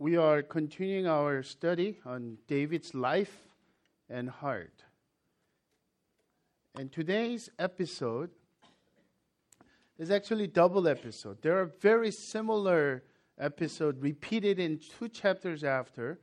[0.00, 3.46] We are continuing our study on David's life
[4.10, 4.82] and heart.
[6.76, 8.30] And today's episode
[9.96, 11.40] is actually double episode.
[11.42, 13.04] There are very similar
[13.38, 16.18] episode repeated in two chapters after.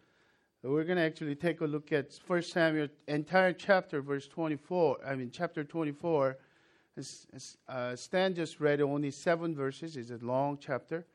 [0.64, 4.98] We're going to actually take a look at 1 Samuel entire chapter verse 24.
[5.08, 6.38] I mean chapter 24.
[7.70, 9.96] Uh, Stan just read only seven verses.
[9.96, 11.06] It's a long chapter.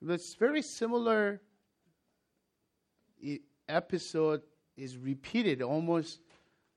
[0.00, 1.40] It's very similar
[3.68, 4.42] episode
[4.76, 6.20] is repeated almost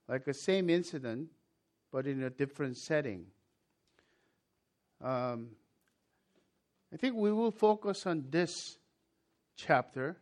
[0.08, 1.30] like the same incident,
[1.92, 3.26] but in a different setting.
[5.02, 5.50] Um,
[6.94, 8.78] I think we will focus on this
[9.56, 10.18] chapter.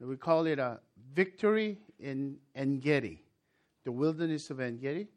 [0.00, 0.80] We call it a
[1.14, 3.22] victory in Engedi,
[3.84, 5.08] the wilderness of Engedi.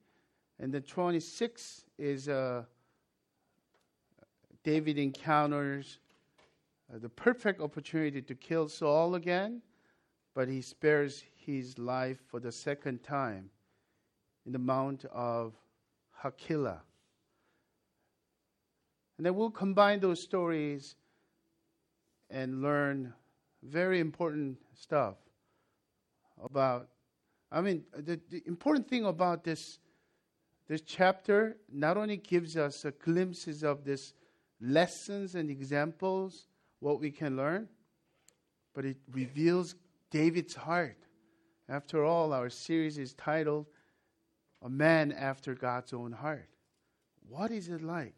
[0.59, 2.63] And the 26 is uh,
[4.63, 5.97] David encounters
[6.93, 9.61] uh, the perfect opportunity to kill Saul again,
[10.35, 13.49] but he spares his life for the second time
[14.45, 15.53] in the Mount of
[16.23, 16.81] Hachilah.
[19.17, 20.95] And then we'll combine those stories
[22.29, 23.13] and learn
[23.61, 25.15] very important stuff
[26.43, 26.89] about.
[27.51, 29.79] I mean, the, the important thing about this
[30.67, 34.13] this chapter not only gives us glimpses of this
[34.61, 36.47] lessons and examples
[36.83, 37.69] what we can learn,
[38.75, 39.75] but it reveals
[40.11, 40.97] David's heart.
[41.69, 43.67] After all, our series is titled
[44.61, 46.49] A Man After God's Own Heart.
[47.29, 48.15] What is it like?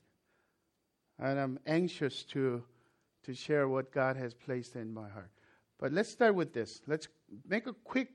[1.20, 2.64] And I'm anxious to,
[3.24, 5.30] to share what God has placed in my heart.
[5.78, 6.82] But let's start with this.
[6.88, 7.08] Let's
[7.48, 8.10] make a quick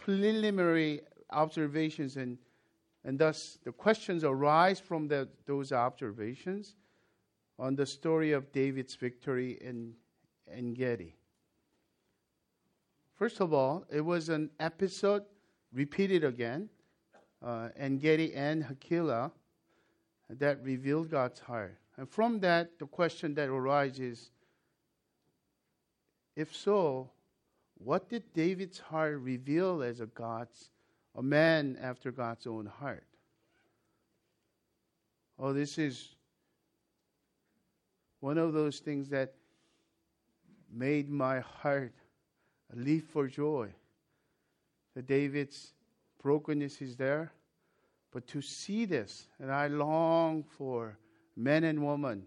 [0.00, 2.36] preliminary observations, and,
[3.04, 6.74] and thus the questions arise from the, those observations
[7.58, 9.94] on the story of David's victory in
[10.74, 11.14] gedi.
[13.14, 15.24] First of all, it was an episode
[15.72, 16.68] repeated again,
[17.44, 19.32] uh, Engedi and Hachilah,
[20.30, 21.76] that revealed God's heart.
[21.96, 24.30] And from that, the question that arises
[26.36, 27.10] if so,
[27.78, 30.70] what did David's heart reveal as a God's,
[31.16, 33.06] a man after God's own heart?
[35.36, 36.14] Oh, this is
[38.20, 39.34] one of those things that
[40.70, 41.94] made my heart
[42.74, 43.68] leap for joy.
[44.94, 45.72] That David's
[46.22, 47.32] brokenness is there,
[48.12, 50.98] but to see this, and I long for
[51.36, 52.24] men and women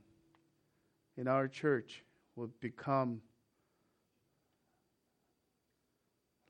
[1.18, 2.04] in our church
[2.36, 3.22] will become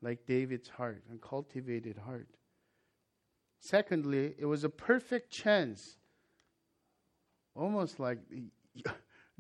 [0.02, 2.28] like David's heart and cultivated heart.
[3.60, 5.98] Secondly, it was a perfect chance,
[7.56, 8.20] almost like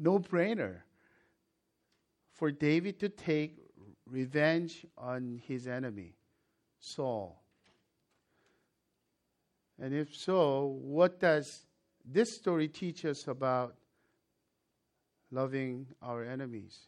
[0.01, 0.81] no brainer
[2.34, 3.57] for David to take
[4.09, 6.16] revenge on his enemy,
[6.79, 7.41] Saul.
[9.79, 11.66] And if so, what does
[12.03, 13.75] this story teach us about
[15.31, 16.79] loving our enemies?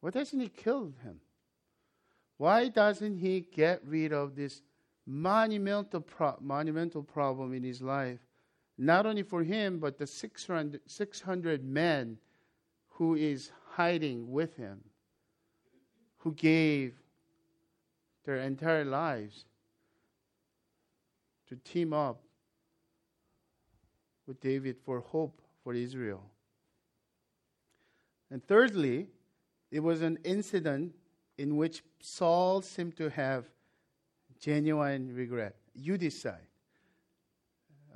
[0.00, 1.20] Why doesn't he kill him?
[2.38, 4.62] Why doesn't he get rid of this
[5.06, 8.20] monumental, pro- monumental problem in his life
[8.80, 12.16] not only for him, but the 600, 600 men
[12.88, 14.80] who is hiding with him,
[16.16, 16.94] who gave
[18.24, 19.44] their entire lives
[21.46, 22.22] to team up
[24.26, 26.24] with David for hope for Israel.
[28.30, 29.08] And thirdly,
[29.70, 30.94] it was an incident
[31.36, 33.44] in which Saul seemed to have
[34.40, 35.56] genuine regret.
[35.74, 36.48] You decide.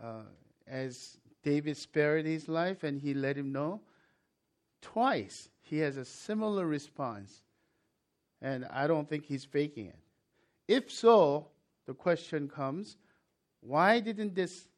[0.02, 0.24] Uh,
[0.66, 3.80] as David spared his life and he let him know,
[4.80, 7.42] twice he has a similar response.
[8.40, 9.98] And I don't think he's faking it.
[10.68, 11.48] If so,
[11.86, 12.96] the question comes
[13.60, 14.68] why didn't this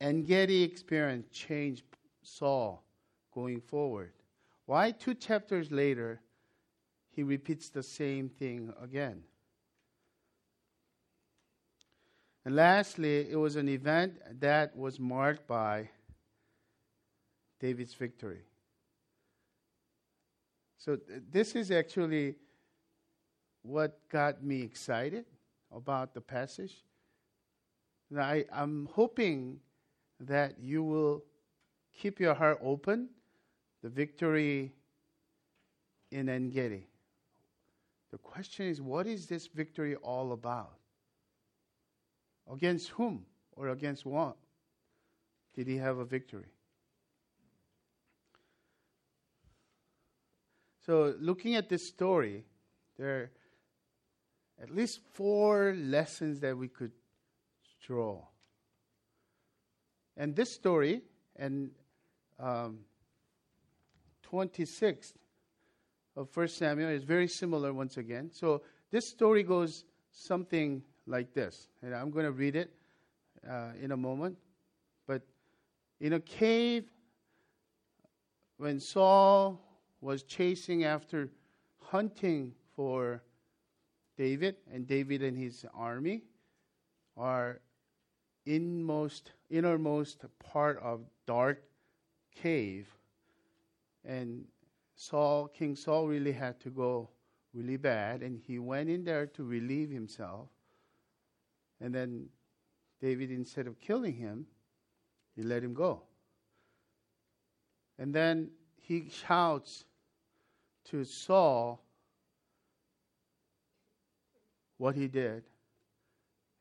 [0.00, 1.82] Engedi experience change
[2.22, 2.82] Saul
[3.34, 4.12] going forward?
[4.66, 6.20] Why two chapters later
[7.08, 9.22] he repeats the same thing again?
[12.46, 15.90] And lastly, it was an event that was marked by
[17.58, 18.42] David's victory.
[20.78, 22.36] So, th- this is actually
[23.62, 25.24] what got me excited
[25.74, 26.84] about the passage.
[28.16, 29.58] I, I'm hoping
[30.20, 31.24] that you will
[31.98, 33.08] keep your heart open.
[33.82, 34.72] The victory
[36.12, 36.86] in Engedi.
[38.12, 40.75] The question is, what is this victory all about?
[42.50, 44.36] Against whom or against what
[45.54, 46.46] did he have a victory?
[50.84, 52.44] So, looking at this story,
[52.96, 53.30] there are
[54.62, 56.92] at least four lessons that we could
[57.84, 58.22] draw.
[60.16, 61.02] And this story,
[61.34, 61.70] and
[62.38, 62.78] um,
[64.32, 65.14] 26th
[66.14, 68.30] of First Samuel, is very similar once again.
[68.32, 68.62] So,
[68.92, 71.68] this story goes something like this.
[71.82, 72.70] And I'm going to read it
[73.48, 74.36] uh, in a moment.
[75.06, 75.22] But
[76.00, 76.84] in a cave,
[78.58, 79.60] when Saul
[80.00, 81.30] was chasing after
[81.80, 83.22] hunting for
[84.16, 86.22] David, and David and his army
[87.16, 87.60] are
[88.46, 91.62] inmost innermost part of dark
[92.34, 92.86] cave
[94.04, 94.44] and
[94.94, 97.10] Saul King Saul really had to go
[97.52, 100.48] really bad and he went in there to relieve himself
[101.80, 102.26] and then
[103.00, 104.46] David instead of killing him
[105.34, 106.02] he let him go
[107.98, 109.84] and then he shouts
[110.86, 111.82] to Saul
[114.78, 115.44] what he did,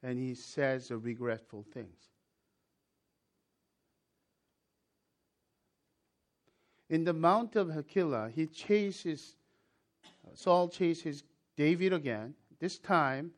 [0.01, 2.09] and he says regretful things.
[6.89, 9.35] In the Mount of Hachilah, he chases,
[10.33, 11.23] Saul chases
[11.57, 12.35] David again.
[12.59, 13.31] This time,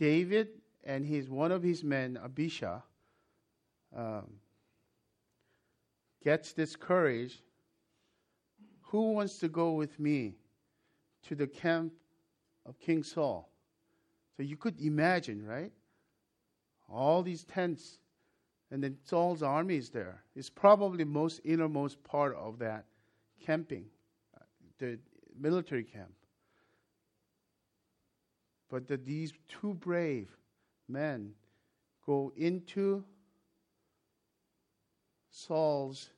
[0.00, 0.48] David
[0.82, 2.80] and his one of his men, Abishai,
[3.94, 4.24] um,
[6.24, 7.42] gets this courage.
[8.84, 10.36] Who wants to go with me
[11.28, 11.92] to the camp
[12.64, 13.52] of King Saul?
[14.36, 15.70] So you could imagine, right?
[16.88, 17.98] All these tents,
[18.70, 20.24] and then Saul's army is there.
[20.34, 22.86] It's probably most innermost part of that
[23.44, 23.84] camping,
[24.34, 24.44] uh,
[24.78, 24.98] the
[25.38, 26.14] military camp.
[28.70, 30.28] But that these two brave
[30.88, 31.32] men
[32.06, 33.04] go into
[35.30, 36.10] Saul's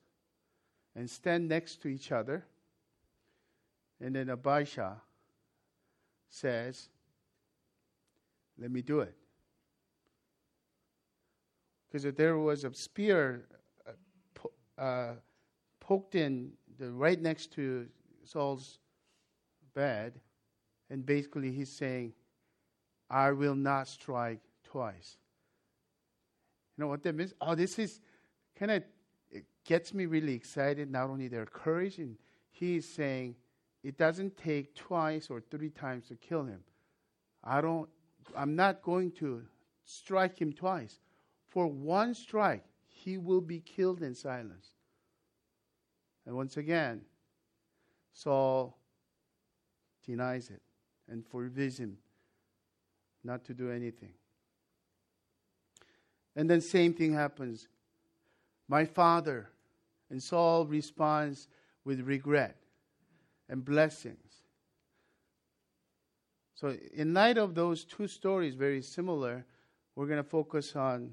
[0.95, 2.45] and stand next to each other.
[4.01, 4.95] And then Abishai
[6.29, 6.89] says,
[8.59, 9.15] Let me do it.
[11.91, 13.47] Because there was a spear
[13.87, 15.15] uh, uh,
[15.81, 17.87] poked in the, right next to
[18.25, 18.79] Saul's
[19.75, 20.21] bed,
[20.91, 22.13] and basically he's saying,
[23.13, 25.19] I will not strike twice.
[26.77, 27.35] You know what that means?
[27.43, 28.01] Oh, this is
[28.59, 28.83] kind of
[29.31, 30.91] it gets me really excited.
[30.91, 32.17] Not only their courage, and
[32.51, 33.37] he is saying
[33.85, 36.61] it doesn't take twice or three times to kill him.
[37.45, 37.89] I don't.
[38.35, 39.43] I'm not going to
[39.85, 40.99] strike him twice.
[41.51, 44.69] For one strike, he will be killed in silence.
[46.25, 47.03] And once again,
[48.15, 48.79] Saul
[50.07, 50.63] denies it
[51.11, 51.99] and forbids him
[53.25, 54.13] not to do anything.
[56.35, 57.69] And then same thing happens
[58.69, 59.51] my father.
[60.11, 61.49] And Saul responds
[61.85, 62.57] with regret
[63.49, 64.43] and blessings.
[66.55, 69.45] So, in light of those two stories, very similar,
[69.97, 71.13] we're going to focus on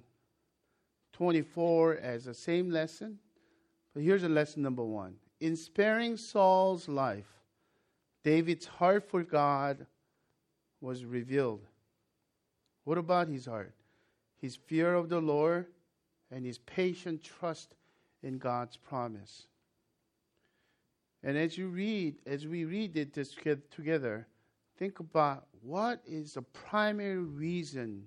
[1.13, 3.17] 24 as the same lesson.
[3.93, 5.15] But here's a lesson number one.
[5.41, 7.27] In sparing Saul's life,
[8.23, 9.85] David's heart for God
[10.81, 11.65] was revealed.
[12.89, 13.75] What about his heart?
[14.41, 15.67] His fear of the Lord
[16.31, 17.75] and his patient trust
[18.23, 19.45] in God's promise.
[21.21, 23.13] And as you read, as we read it
[23.69, 24.25] together,
[24.79, 28.05] think about what is the primary reason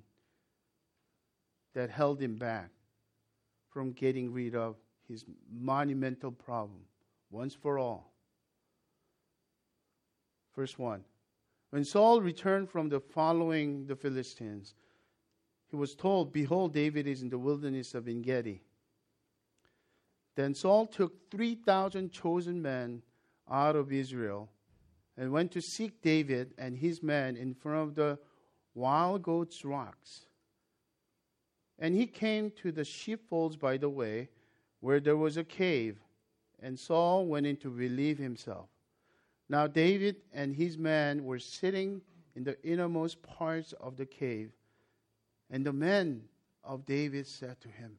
[1.75, 2.71] that held him back
[3.71, 4.75] from getting rid of
[5.07, 6.81] his monumental problem
[7.31, 8.13] once for all.
[10.53, 11.05] First 1.
[11.73, 14.75] When Saul returned from the following the Philistines,
[15.71, 18.61] he was told, Behold, David is in the wilderness of En Gedi.
[20.35, 23.01] Then Saul took 3,000 chosen men
[23.51, 24.51] out of Israel
[25.17, 28.19] and went to seek David and his men in front of the
[28.75, 30.27] wild goats' rocks.
[31.79, 34.29] And he came to the sheepfolds by the way,
[34.81, 36.01] where there was a cave,
[36.61, 38.69] and Saul went in to relieve himself.
[39.49, 42.03] Now David and his men were sitting
[42.35, 44.53] in the innermost parts of the cave
[45.53, 46.25] and the men
[46.65, 47.99] of David said to him,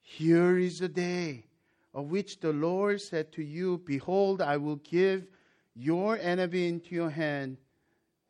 [0.00, 1.44] Here is the day
[1.92, 5.26] of which the Lord said to you, Behold, I will give
[5.74, 7.58] your enemy into your hand,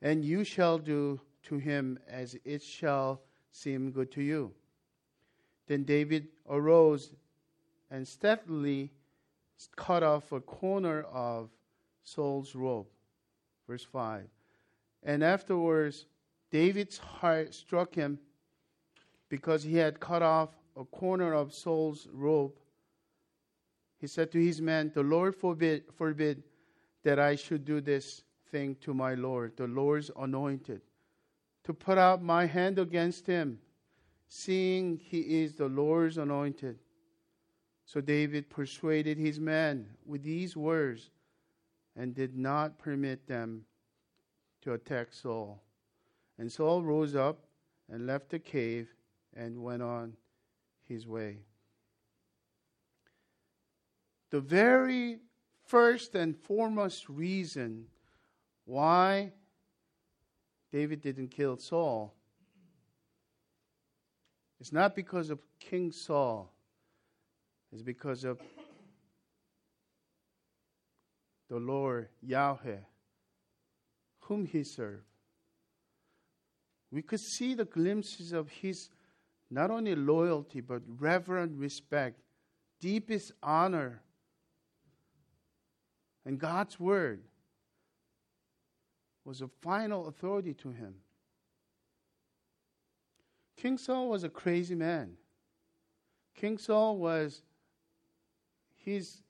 [0.02, 4.52] and you shall do to him as it shall seem good to you.
[5.68, 7.12] Then David arose
[7.90, 8.92] and stealthily
[9.76, 11.50] cut off a corner of
[12.06, 12.86] Saul's robe.
[13.66, 14.28] Verse 5.
[15.02, 16.06] And afterwards
[16.50, 18.18] David's heart struck him
[19.28, 22.52] because he had cut off a corner of Saul's robe.
[23.98, 26.44] he said to his men, The Lord forbid, forbid
[27.02, 28.22] that I should do this
[28.52, 30.82] thing to my Lord, the Lord's anointed,
[31.64, 33.58] to put out my hand against him,
[34.28, 36.78] seeing he is the Lord's anointed.
[37.84, 41.10] So David persuaded his men with these words
[41.96, 43.64] and did not permit them
[44.62, 45.62] to attack Saul.
[46.38, 47.44] And Saul rose up
[47.90, 48.88] and left the cave
[49.34, 50.14] and went on
[50.88, 51.38] his way.
[54.30, 55.20] The very
[55.64, 57.86] first and foremost reason
[58.64, 59.32] why
[60.72, 62.12] David didn't kill Saul
[64.60, 66.52] is not because of King Saul,
[67.72, 68.40] it's because of
[71.48, 72.80] the Lord Yahweh,
[74.20, 75.04] whom he served.
[76.90, 78.90] We could see the glimpses of his
[79.50, 82.20] not only loyalty, but reverent respect,
[82.80, 84.02] deepest honor,
[86.24, 87.22] and God's word
[89.24, 90.94] was a final authority to him.
[93.56, 95.16] King Saul was a crazy man.
[96.34, 97.42] King Saul was
[98.74, 99.22] his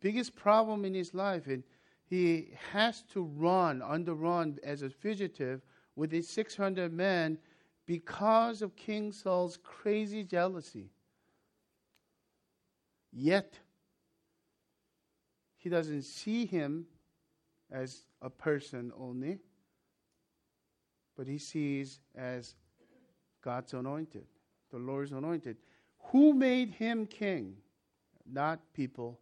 [0.00, 1.62] biggest problem in his life, and
[2.04, 5.62] he has to run on the run as a fugitive
[5.96, 7.38] with his 600 men
[7.86, 10.90] because of King Saul's crazy jealousy.
[13.12, 13.58] Yet,
[15.56, 16.86] he doesn't see him
[17.70, 19.38] as a person only,
[21.16, 22.54] but he sees as
[23.42, 24.26] God's anointed,
[24.70, 25.56] the Lord's anointed.
[26.10, 27.56] Who made him king?
[28.30, 29.18] Not people,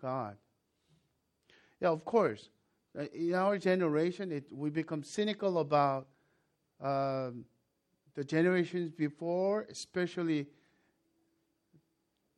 [0.00, 0.36] God.
[1.80, 2.48] Yeah, of course.
[2.98, 6.08] Uh, in our generation, it, we become cynical about
[6.80, 7.44] um,
[8.14, 10.46] the generations before, especially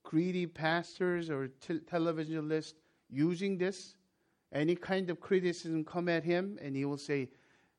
[0.02, 2.74] greedy pastors or te- televangelists
[3.08, 3.96] using this.
[4.52, 7.30] Any kind of criticism come at him, and he will say,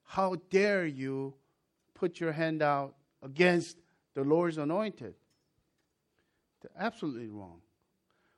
[0.03, 1.35] "How dare you
[1.93, 3.77] put your hand out against
[4.15, 5.13] the Lord's anointed?"
[6.61, 7.62] They're absolutely wrong.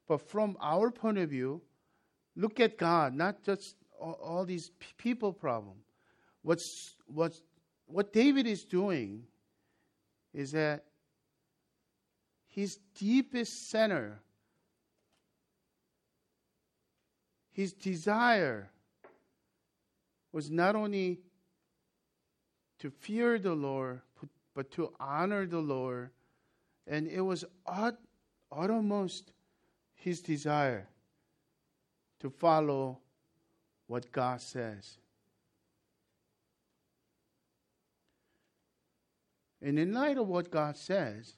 [0.08, 1.62] But from our point of view,
[2.36, 5.76] look at God, not just all, all these people problem.
[6.44, 7.42] What's, what's,
[7.88, 9.24] what David is doing
[10.34, 10.84] is that
[12.48, 14.20] his deepest center,
[17.52, 18.70] his desire
[20.32, 21.20] was not only
[22.80, 24.02] to fear the Lord,
[24.54, 26.12] but to honor the Lord.
[26.88, 27.44] And it was
[28.52, 29.32] uttermost
[30.06, 30.88] his desire
[32.20, 33.00] to follow
[33.88, 35.00] what God says.
[39.64, 41.34] And in light of what God says,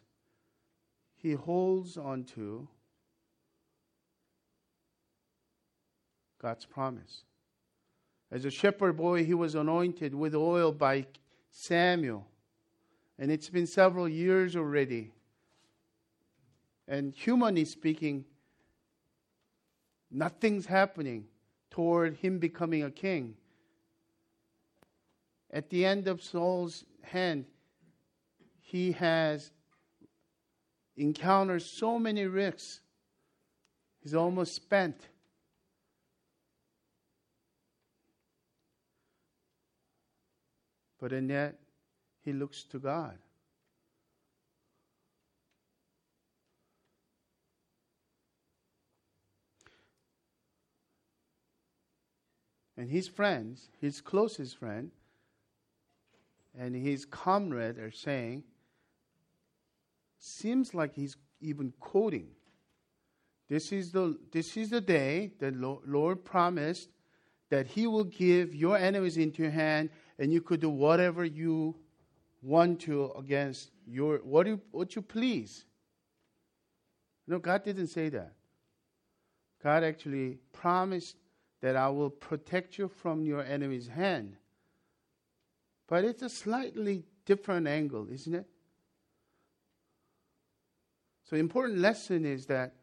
[1.15, 2.67] he holds on to
[6.41, 7.23] God's promise.
[8.29, 11.05] As a shepherd boy, he was anointed with oil by
[11.49, 12.27] Samuel.
[13.17, 15.13] And it's been several years already.
[16.85, 18.25] And humanly speaking,
[20.11, 21.25] nothing's happening
[21.69, 23.35] toward him becoming a king.
[25.51, 27.45] At the end of Saul's hand,
[28.59, 29.51] he has
[30.97, 32.81] encountered so many risks.
[34.01, 35.07] He's almost spent.
[40.99, 41.55] But in that,
[42.23, 43.17] he looks to God.
[52.77, 54.91] And his friends, his closest friend,
[56.57, 58.43] and his comrade are saying,
[60.19, 62.27] seems like he's even quoting.
[63.49, 65.51] This is the, this is the day the
[65.85, 66.89] Lord promised
[67.49, 71.75] that he will give your enemies into your hand and you could do whatever you
[72.41, 75.65] want to against your what you, what you please.
[77.27, 78.33] No, God didn't say that.
[79.63, 81.15] God actually promised
[81.61, 84.37] that I will protect you from your enemy's hand.
[85.87, 88.45] But it's a slightly different angle, isn't it?
[91.25, 92.73] So, important lesson is that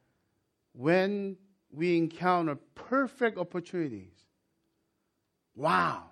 [0.73, 1.37] when
[1.71, 4.13] we encounter perfect opportunities,
[5.55, 6.03] wow,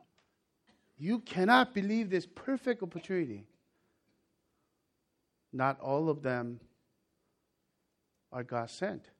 [0.96, 3.44] you cannot believe this perfect opportunity.
[5.52, 6.60] Not all of them
[8.32, 9.10] are God sent.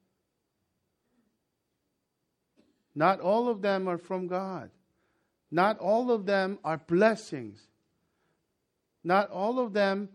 [2.95, 4.69] Not all of them are from God.
[5.51, 7.67] Not all of them are blessings.
[9.03, 10.09] Not all of them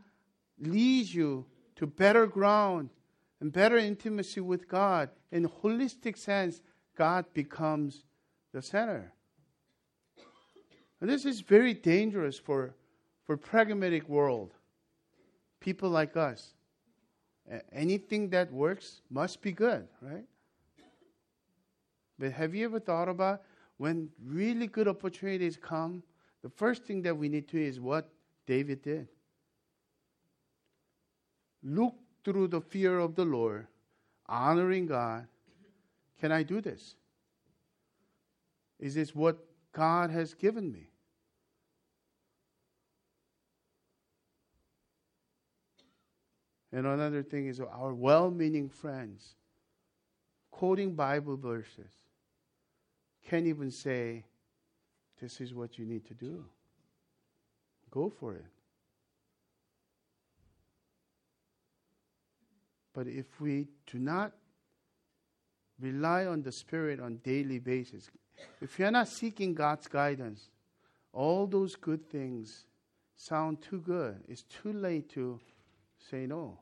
[0.58, 2.90] lead you to better ground
[3.40, 6.60] and better intimacy with God in holistic sense,
[6.96, 8.04] God becomes
[8.52, 9.12] the center.
[11.00, 12.74] And this is very dangerous for,
[13.24, 14.54] for pragmatic world.
[15.60, 16.54] People like us.
[17.72, 20.24] Anything that works must be good, right?
[22.18, 23.42] But have you ever thought about
[23.76, 26.02] when really good opportunities come,
[26.42, 28.10] the first thing that we need to do is what
[28.46, 29.08] David did.
[31.62, 31.94] Look
[32.24, 33.66] through the fear of the Lord,
[34.26, 35.26] honoring God.
[36.20, 36.96] Can I do this?
[38.80, 39.38] Is this what
[39.72, 40.90] God has given me?
[46.72, 49.34] And another thing is our well meaning friends
[50.50, 51.92] quoting Bible verses
[53.28, 54.24] can't even say,
[55.20, 56.44] This is what you need to do.
[57.90, 58.44] Go for it.
[62.94, 64.32] But if we do not
[65.80, 68.10] rely on the Spirit on daily basis,
[68.60, 70.48] if you're not seeking God's guidance,
[71.12, 72.64] all those good things
[73.14, 74.16] sound too good.
[74.28, 75.38] It's too late to
[76.10, 76.58] say no.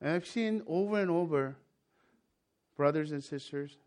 [0.00, 1.56] And I've seen over and over,
[2.76, 3.78] brothers and sisters,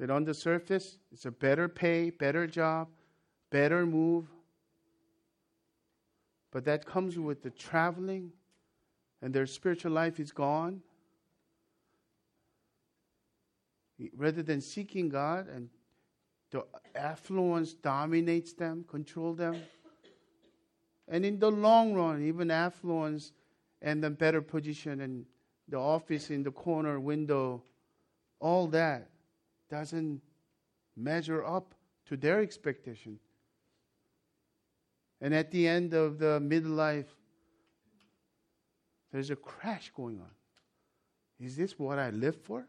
[0.00, 2.88] that on the surface, it's a better pay, better job,
[3.50, 4.30] better move.
[6.50, 8.32] But that comes with the traveling,
[9.20, 10.80] and their spiritual life is gone.
[14.16, 15.68] Rather than seeking God and
[16.50, 16.64] the
[16.94, 19.62] affluence dominates them, control them.
[21.08, 23.32] And in the long run, even affluence
[23.82, 25.26] and the better position and
[25.68, 27.62] the office in the corner window,
[28.40, 29.09] all that
[29.70, 30.20] doesn't
[30.96, 31.74] measure up
[32.06, 33.18] to their expectation.
[35.20, 37.06] And at the end of the midlife,
[39.12, 40.30] there's a crash going on.
[41.38, 42.66] Is this what I live for?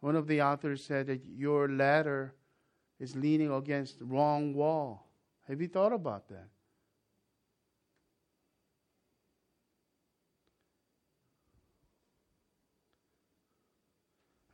[0.00, 2.34] One of the authors said that your ladder
[2.98, 5.08] is leaning against the wrong wall.
[5.48, 6.48] Have you thought about that?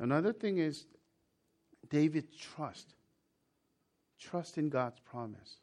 [0.00, 0.86] Another thing is
[1.90, 2.94] David's trust.
[4.18, 5.56] Trust in God's promise.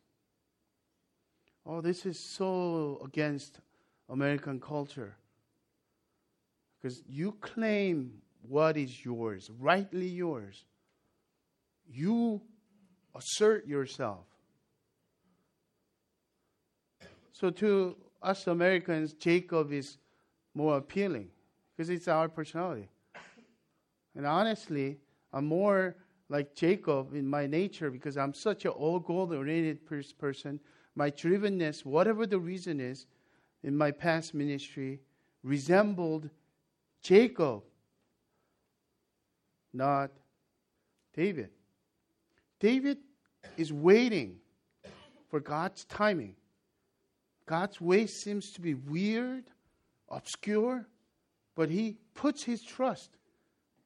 [1.65, 3.59] Oh, this is so against
[4.09, 5.15] American culture.
[6.77, 10.65] Because you claim what is yours, rightly yours.
[11.87, 12.41] You
[13.15, 14.25] assert yourself.
[17.31, 19.97] So to us Americans, Jacob is
[20.53, 21.29] more appealing
[21.75, 22.89] because it's our personality.
[24.15, 24.97] And honestly,
[25.33, 25.95] I'm more
[26.29, 29.79] like Jacob in my nature because I'm such an all goal oriented
[30.17, 30.59] person.
[30.95, 33.05] My drivenness, whatever the reason is,
[33.63, 34.99] in my past ministry,
[35.43, 36.29] resembled
[37.01, 37.63] Jacob,
[39.73, 40.11] not
[41.13, 41.49] David.
[42.59, 42.99] David
[43.57, 44.37] is waiting
[45.29, 46.35] for God's timing.
[47.45, 49.43] God's way seems to be weird,
[50.09, 50.87] obscure,
[51.55, 53.17] but he puts his trust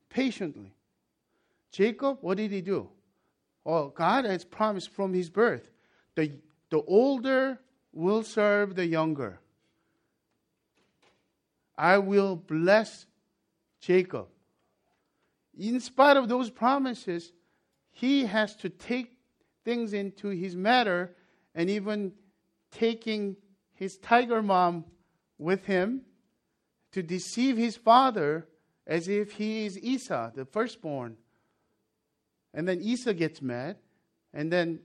[0.09, 0.73] patiently.
[1.71, 2.89] Jacob, what did he do?
[3.65, 5.69] Oh, God has promised from his birth
[6.15, 6.31] the,
[6.69, 7.59] the older
[7.93, 9.39] will serve the younger.
[11.77, 13.05] I will bless
[13.79, 14.27] Jacob.
[15.57, 17.31] In spite of those promises,
[17.91, 19.17] he has to take
[19.63, 21.15] things into his matter
[21.55, 22.13] and even
[22.71, 23.37] taking
[23.75, 24.83] his tiger mom
[25.37, 26.01] with him
[26.91, 28.47] to deceive his father
[28.89, 31.15] as if he is Esau, the firstborn.
[32.55, 33.77] And then Esau gets mad,
[34.33, 34.79] and then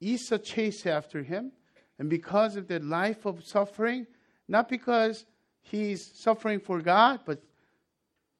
[0.00, 1.50] Esau chases after him.
[1.98, 4.06] And because of the life of suffering,
[4.46, 5.26] not because
[5.60, 7.42] he's suffering for God, but,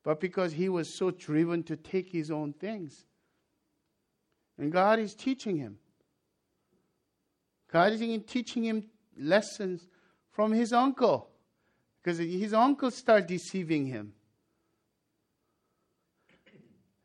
[0.04, 3.04] but because he was so driven to take his own things.
[4.56, 5.78] And God is teaching him.
[7.72, 8.84] God is teaching him
[9.18, 9.88] lessons
[10.30, 11.31] from his uncle.
[12.02, 14.12] Because his uncle started deceiving him.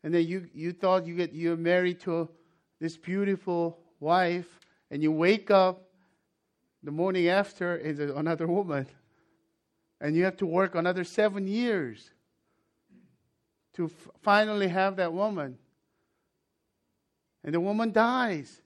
[0.02, 2.28] And then you, you thought you get you're married to
[2.80, 4.46] this beautiful wife,
[4.90, 5.88] and you wake up
[6.82, 8.86] the morning after is another woman.
[10.00, 12.10] And you have to work another seven years
[13.74, 15.58] to f- finally have that woman.
[17.42, 18.62] And the woman dies.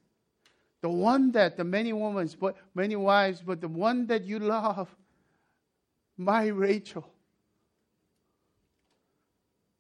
[0.83, 4.95] The one that the many women, but many wives, but the one that you love
[6.25, 7.09] my Rachel.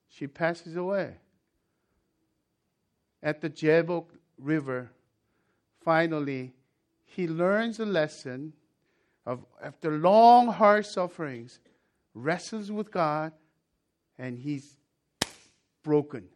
[0.09, 1.17] She passes away.
[3.23, 4.07] At the Jabbok
[4.39, 4.91] River,
[5.85, 6.53] finally,
[7.05, 8.53] he learns a lesson
[9.25, 11.61] of after long hard sufferings,
[12.15, 13.33] wrestles with God,
[14.19, 14.77] and he's
[15.83, 16.29] broken.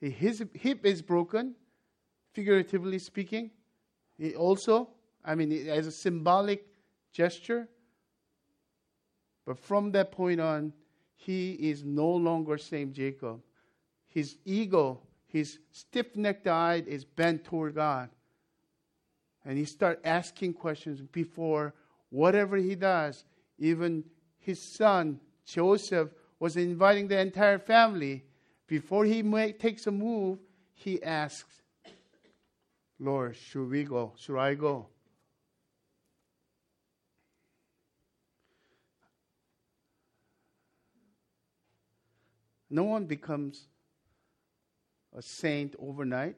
[0.00, 1.54] His hip is broken,
[2.32, 3.50] figuratively speaking.
[4.18, 4.88] He also,
[5.24, 6.66] I mean, as a symbolic
[7.12, 7.68] gesture.
[9.46, 10.72] But from that point on,
[11.16, 13.42] he is no longer same Jacob.
[14.08, 18.10] His ego, his stiff-necked eye is bent toward God.
[19.44, 21.74] And he start asking questions before
[22.10, 23.24] whatever he does.
[23.58, 24.04] Even
[24.38, 28.24] his son, Joseph, was inviting the entire family.
[28.66, 30.38] Before he make, takes a move,
[30.72, 31.62] he asks,
[32.98, 34.12] Lord, should we go?
[34.16, 34.88] Should I go?
[42.70, 43.66] No one becomes
[45.16, 46.36] a saint overnight.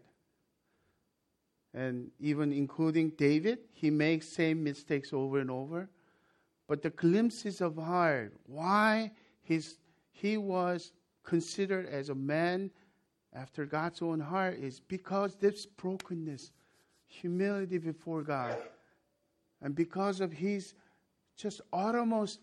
[1.75, 5.89] And even including David, he makes same mistakes over and over.
[6.69, 9.77] But the glimpses of heart, why his,
[10.11, 10.93] he was
[11.23, 12.71] considered as a man
[13.35, 16.53] after God's own heart is because this brokenness,
[17.07, 18.57] humility before God,
[19.61, 20.75] and because of his
[21.37, 22.41] just uttermost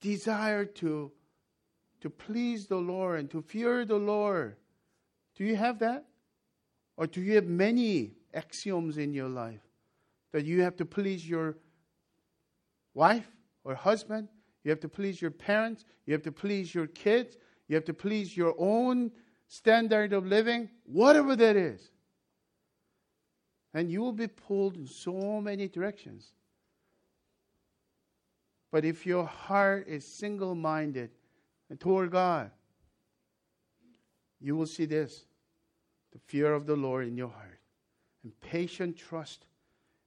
[0.00, 1.10] desire to,
[2.00, 4.56] to please the Lord and to fear the Lord.
[5.36, 6.04] Do you have that?
[6.96, 9.62] Or do you have many axioms in your life
[10.32, 11.56] that you have to please your
[12.94, 13.28] wife
[13.64, 14.28] or husband?
[14.64, 15.84] You have to please your parents.
[16.06, 17.38] You have to please your kids.
[17.68, 19.10] You have to please your own
[19.48, 21.90] standard of living, whatever that is.
[23.72, 26.32] And you will be pulled in so many directions.
[28.70, 31.10] But if your heart is single minded
[31.78, 32.50] toward God,
[34.40, 35.24] you will see this
[36.12, 37.60] the fear of the Lord in your heart
[38.22, 39.46] and patient trust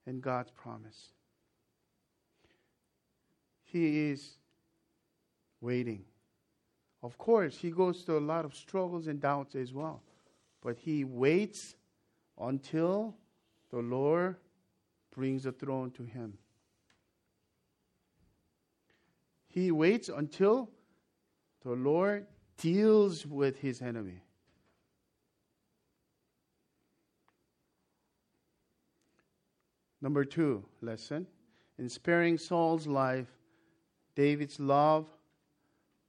[0.06, 1.12] in God's promise.
[3.63, 4.38] He is
[5.62, 6.04] waiting.
[7.02, 10.02] Of course, he goes through a lot of struggles and doubts as well,
[10.62, 11.76] but he waits
[12.39, 13.15] until
[13.71, 14.36] the Lord
[15.13, 16.38] brings the throne to him.
[19.53, 20.71] He waits until
[21.63, 22.25] the Lord
[22.57, 24.23] deals with his enemy.
[30.01, 31.27] Number two lesson
[31.77, 33.27] in sparing Saul's life,
[34.15, 35.05] David's love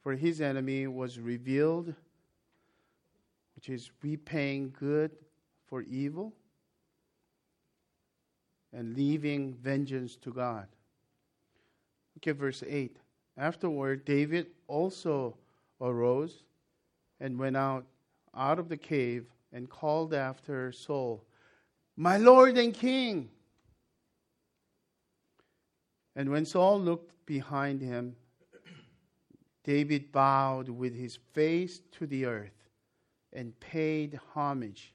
[0.02, 1.94] for his enemy was revealed,
[3.56, 5.10] which is repaying good
[5.66, 6.32] for evil
[8.72, 10.66] and leaving vengeance to God.
[12.16, 12.96] Look at verse 8.
[13.36, 15.36] Afterward, David also
[15.80, 16.44] arose
[17.20, 17.86] and went out
[18.36, 21.24] out of the cave and called after Saul,
[21.96, 23.30] My Lord and King.
[26.16, 28.16] And when Saul looked behind him,
[29.64, 32.68] David bowed with his face to the earth
[33.32, 34.92] and paid homage.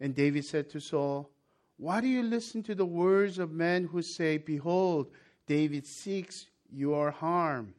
[0.00, 1.30] And David said to Saul,
[1.76, 5.08] why do you listen to the words of men who say, Behold,
[5.46, 7.74] David seeks your harm?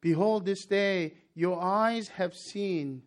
[0.00, 3.02] Behold, this day your eyes have seen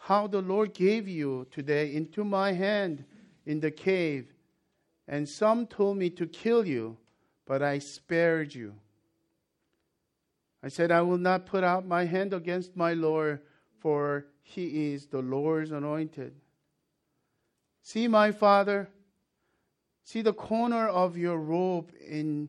[0.00, 3.04] how the Lord gave you today into my hand
[3.46, 4.32] in the cave.
[5.06, 6.96] And some told me to kill you,
[7.46, 8.74] but I spared you.
[10.62, 13.40] I said, I will not put out my hand against my Lord,
[13.78, 16.34] for he is the Lord's anointed.
[17.82, 18.88] See, my father,
[20.08, 22.48] See the corner of your robe in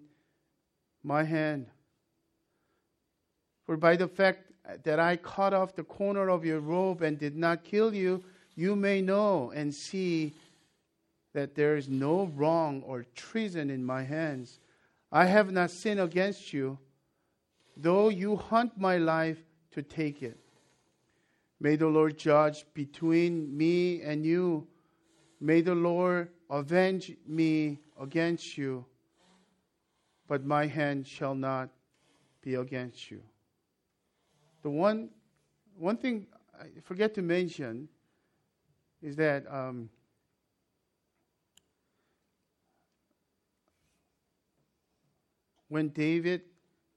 [1.04, 1.66] my hand.
[3.66, 4.54] For by the fact
[4.86, 8.24] that I cut off the corner of your robe and did not kill you,
[8.56, 10.32] you may know and see
[11.34, 14.62] that there is no wrong or treason in my hands.
[15.12, 16.78] I have not sinned against you,
[17.76, 20.40] though you hunt my life to take it.
[21.60, 24.66] May the Lord judge between me and you.
[25.42, 28.86] May the Lord Avenge me against you,
[30.28, 31.70] but my hand shall not
[32.42, 33.22] be against you.
[34.64, 35.10] The one,
[35.78, 36.28] one thing
[36.60, 37.88] I forget to mention
[39.02, 39.90] is that um,
[45.68, 46.42] when David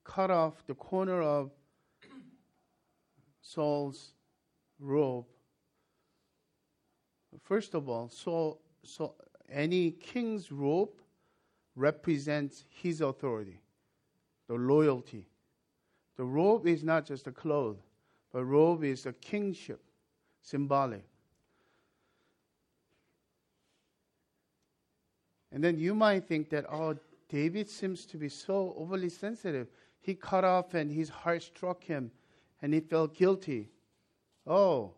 [0.02, 1.50] cut off the corner of
[3.42, 4.14] Saul's
[4.80, 5.26] robe,
[7.42, 9.14] first of all, Saul, Saul
[9.50, 10.90] any king's robe
[11.76, 13.61] represents his authority,
[14.48, 15.26] the loyalty.
[16.16, 17.76] The robe is not just a cloth,
[18.33, 19.83] but robe is a kingship,
[20.42, 21.05] symbolic.
[25.50, 26.96] And then you might think that, oh,
[27.28, 29.68] David seems to be so overly sensitive.
[30.00, 32.11] He cut off and his heart struck him
[32.61, 33.70] and he felt guilty.
[34.46, 34.92] Oh,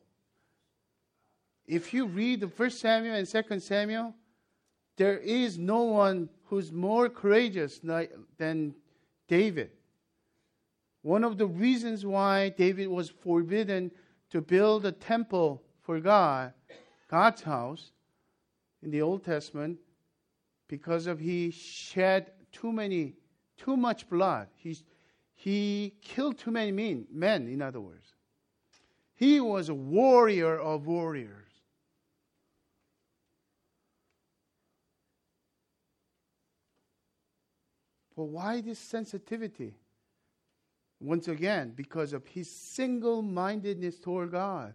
[1.67, 4.15] if you read the first Samuel and second Samuel,
[4.97, 7.81] there is no one who's more courageous
[8.39, 8.75] than
[9.29, 9.71] David.
[11.03, 13.91] One of the reasons why David was forbidden
[14.31, 16.53] to build a temple for God,
[17.11, 17.93] God's house,
[18.83, 19.79] in the Old Testament,
[20.69, 23.15] because of he shed too many,
[23.57, 24.49] too much blood.
[24.55, 24.79] He,
[25.35, 28.15] he killed too many men, men, in other words.
[29.15, 31.44] He was a warrior of warriors.
[38.17, 39.75] But why this sensitivity?
[41.01, 44.75] Once again, because of his single mindedness toward God.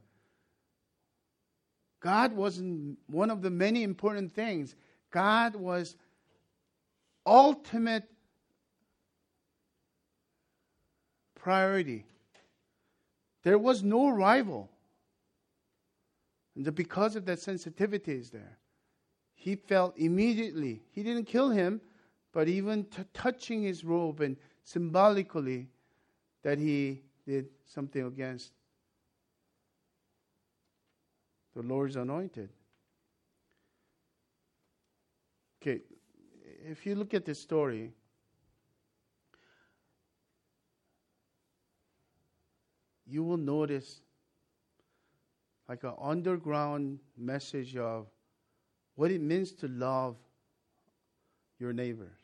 [2.02, 4.76] God wasn't one of the many important things.
[5.12, 5.96] God was
[7.26, 8.04] ultimate
[11.36, 12.06] priority.
[13.44, 14.70] There was no rival.
[16.56, 18.58] And because of that sensitivity is there.
[19.34, 21.80] He felt immediately, he didn't kill him,
[22.32, 25.68] but even t- touching his robe and symbolically
[26.44, 28.52] that he did something against
[31.56, 32.50] the Lord's anointed.
[35.62, 35.82] Okay,
[36.70, 37.92] if you look at this story,
[43.06, 44.02] you will notice
[45.68, 48.08] like an underground message of
[48.96, 50.16] what it means to love
[51.60, 52.19] your neighbors.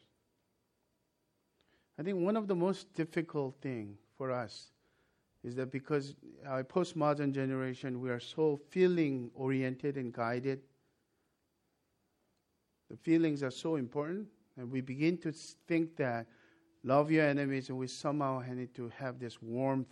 [1.97, 4.71] I think one of the most difficult thing for us
[5.43, 10.60] is that because our postmodern generation, we are so feeling oriented and guided.
[12.89, 14.27] The feelings are so important,
[14.58, 16.25] and we begin to think that
[16.84, 19.88] love your enemies, and we somehow need to have this warmth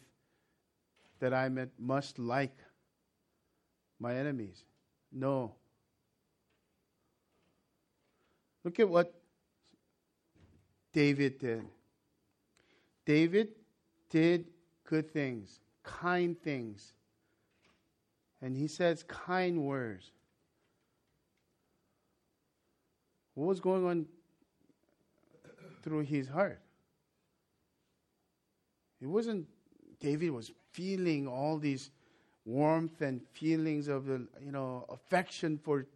[1.19, 2.57] that I must like
[3.99, 4.65] my enemies.
[5.11, 5.55] No.
[8.63, 9.13] Look at what
[10.91, 11.63] David did.
[13.05, 13.49] David
[14.09, 14.45] did
[14.85, 16.93] good things, kind things.
[18.41, 20.11] And he says kind words.
[23.35, 24.05] What was going on
[25.81, 26.61] through his heart?
[29.01, 29.47] It wasn't
[29.99, 31.91] David was feeling all these
[32.45, 35.87] warmth and feelings of the you know affection for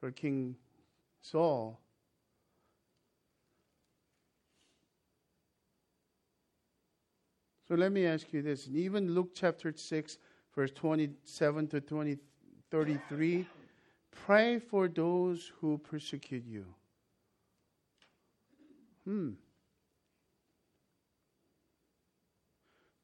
[0.00, 0.56] for King
[1.20, 1.80] Saul.
[7.66, 8.66] So let me ask you this.
[8.66, 10.18] And even Luke chapter 6,
[10.54, 12.18] verse 27 to 20,
[12.70, 13.46] 33,
[14.10, 16.66] pray for those who persecute you.
[19.04, 19.30] Hmm.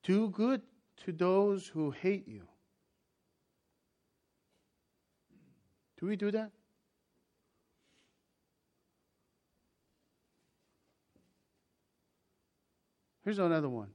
[0.02, 0.62] Do good
[1.04, 2.42] to those who hate you.
[5.98, 6.50] Do we do that?
[13.22, 13.88] Here's another one.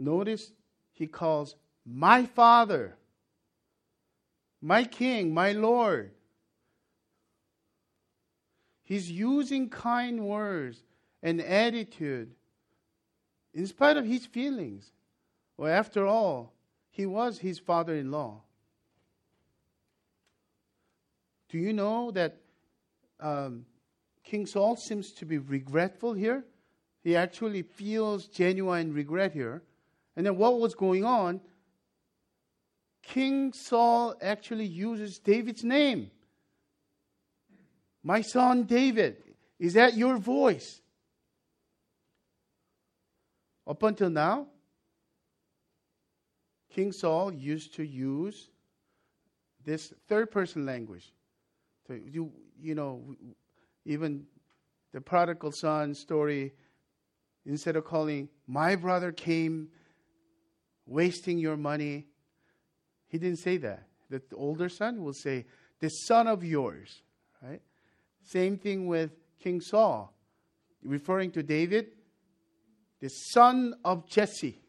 [0.00, 0.50] Notice
[0.92, 2.96] he calls my Father,
[4.62, 6.12] my King, my Lord.
[8.82, 10.82] He's using kind words
[11.22, 12.30] and attitude
[13.52, 14.90] in spite of his feelings.
[15.58, 16.54] Well, after all,
[16.88, 18.40] he was his father in law.
[21.50, 22.38] Do you know that
[23.20, 23.66] um,
[24.24, 26.46] King Saul seems to be regretful here?
[27.04, 29.62] He actually feels genuine regret here.
[30.20, 31.40] And then what was going on?
[33.02, 36.10] King Saul actually uses David's name.
[38.02, 39.16] My son David,
[39.58, 40.82] is that your voice?
[43.66, 44.48] Up until now,
[46.68, 48.50] King Saul used to use
[49.64, 51.14] this third person language.
[51.86, 52.30] So you,
[52.60, 53.16] you know,
[53.86, 54.26] even
[54.92, 56.52] the prodigal son story,
[57.46, 59.70] instead of calling, my brother came
[60.90, 62.06] wasting your money.
[63.06, 63.84] He didn't say that.
[64.10, 65.46] The older son will say,
[65.78, 67.02] the son of yours,
[67.40, 67.62] right?
[68.24, 70.12] Same thing with King Saul,
[70.82, 71.92] referring to David,
[73.00, 74.60] the son of Jesse.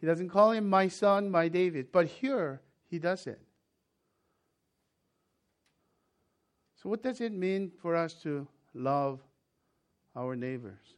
[0.00, 3.40] He doesn't call him my son, my David, but here he does it.
[6.76, 9.20] So, what does it mean for us to love
[10.14, 10.97] our neighbors?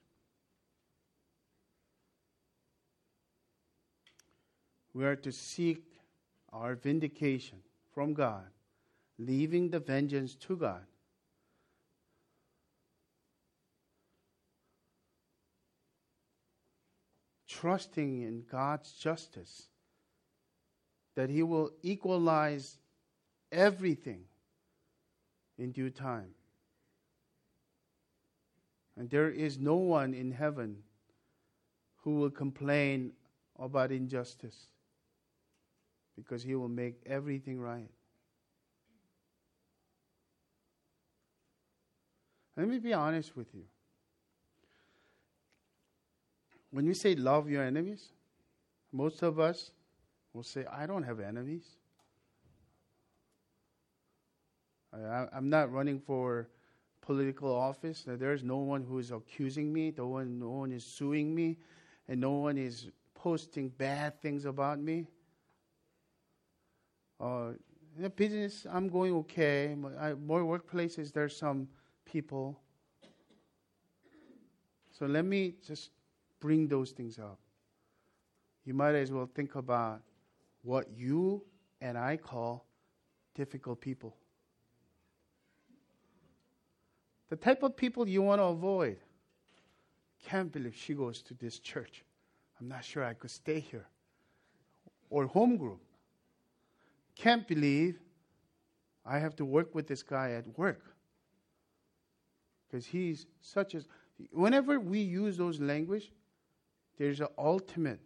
[4.92, 5.84] We are to seek
[6.52, 7.58] our vindication
[7.94, 8.46] from God,
[9.18, 10.82] leaving the vengeance to God.
[17.46, 19.68] Trusting in God's justice,
[21.14, 22.78] that He will equalize
[23.52, 24.22] everything
[25.58, 26.30] in due time.
[28.96, 30.78] And there is no one in heaven
[32.02, 33.12] who will complain
[33.58, 34.66] about injustice
[36.22, 37.90] because he will make everything right.
[42.56, 43.64] Let me be honest with you.
[46.70, 48.12] When you say love your enemies,
[48.92, 49.70] most of us
[50.32, 51.64] will say, I don't have enemies.
[54.92, 56.48] I, am not running for
[57.00, 58.04] political office.
[58.06, 59.92] There's no one who is accusing me.
[59.96, 61.58] No one, no one is suing me,
[62.08, 65.06] and no one is posting bad things about me.
[67.20, 67.50] Uh,
[67.96, 69.76] in the business, I'm going okay.
[69.98, 71.68] I, more workplaces, there's some
[72.04, 72.58] people.
[74.90, 75.90] So let me just
[76.40, 77.38] bring those things up.
[78.64, 80.00] You might as well think about
[80.62, 81.42] what you
[81.80, 82.66] and I call
[83.34, 84.16] difficult people.
[87.28, 88.98] The type of people you want to avoid.
[90.26, 92.04] Can't believe she goes to this church.
[92.60, 93.86] I'm not sure I could stay here.
[95.08, 95.80] Or home group.
[97.20, 97.98] Can't believe
[99.04, 100.82] I have to work with this guy at work.
[102.66, 103.82] Because he's such a.
[104.32, 106.10] Whenever we use those language,
[106.96, 108.00] there's an ultimate.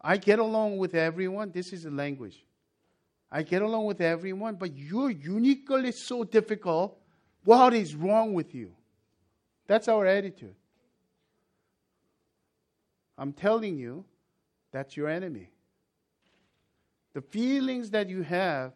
[0.00, 1.50] I get along with everyone.
[1.50, 2.44] This is the language.
[3.30, 6.98] I get along with everyone, but you're uniquely so difficult
[7.44, 8.72] what is wrong with you?
[9.66, 10.54] That's our attitude.
[13.18, 14.04] I'm telling you,
[14.70, 15.50] that's your enemy.
[17.14, 18.72] The feelings that you have,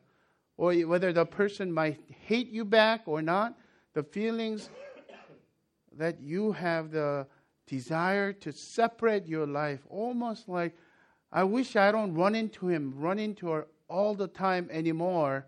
[0.57, 3.59] or whether the person might hate you back or not,
[3.95, 4.69] the feelings
[5.97, 7.27] that you have the
[7.67, 10.77] desire to separate your life, almost like,
[11.33, 15.47] I wish I don't run into him, run into her all the time anymore,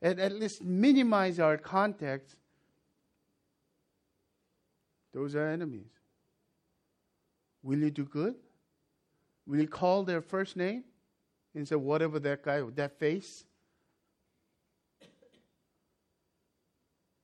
[0.00, 2.36] and at least minimize our contacts.
[5.12, 5.90] those are enemies.
[7.62, 8.36] Will you do good?
[9.46, 10.84] Will you call their first name
[11.58, 13.44] and say, whatever that guy, that face?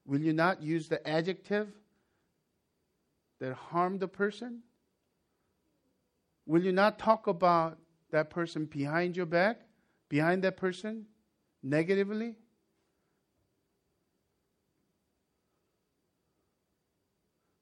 [0.05, 1.68] Will you not use the adjective
[3.40, 4.61] that harmed the person?
[6.47, 7.79] Will you not talk about
[8.11, 9.61] that person behind your back,
[10.09, 11.07] behind that person,
[11.62, 12.35] negatively?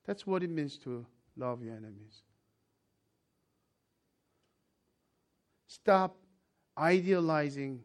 [0.07, 1.07] That's what it means to
[1.37, 2.23] love your enemies.
[5.69, 6.17] Stop
[6.77, 7.81] idealizing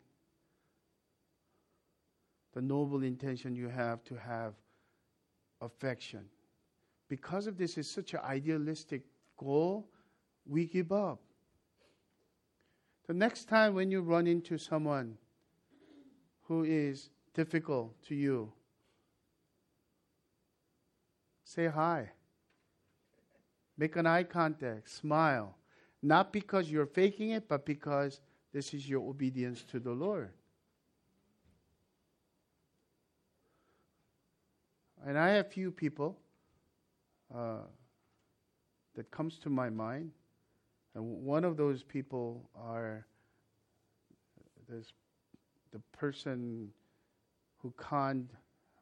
[2.53, 4.53] the noble intention you have to have
[5.61, 6.25] affection.
[7.09, 9.03] Because of this is such an idealistic
[9.37, 9.87] goal,
[10.45, 11.19] we give up.
[13.07, 15.17] The next time when you run into someone
[16.41, 18.51] who is difficult to you,
[21.47, 22.11] Say hi.
[23.77, 24.89] Make an eye contact.
[24.89, 25.55] Smile.
[26.03, 28.19] Not because you're faking it, but because
[28.57, 30.31] this is your obedience to the Lord.
[35.05, 36.17] And I have few people
[37.31, 37.67] uh,
[38.95, 40.09] that comes to my mind,
[40.95, 43.05] and one of those people are
[44.67, 44.91] this
[45.71, 46.71] the person
[47.57, 48.31] who conned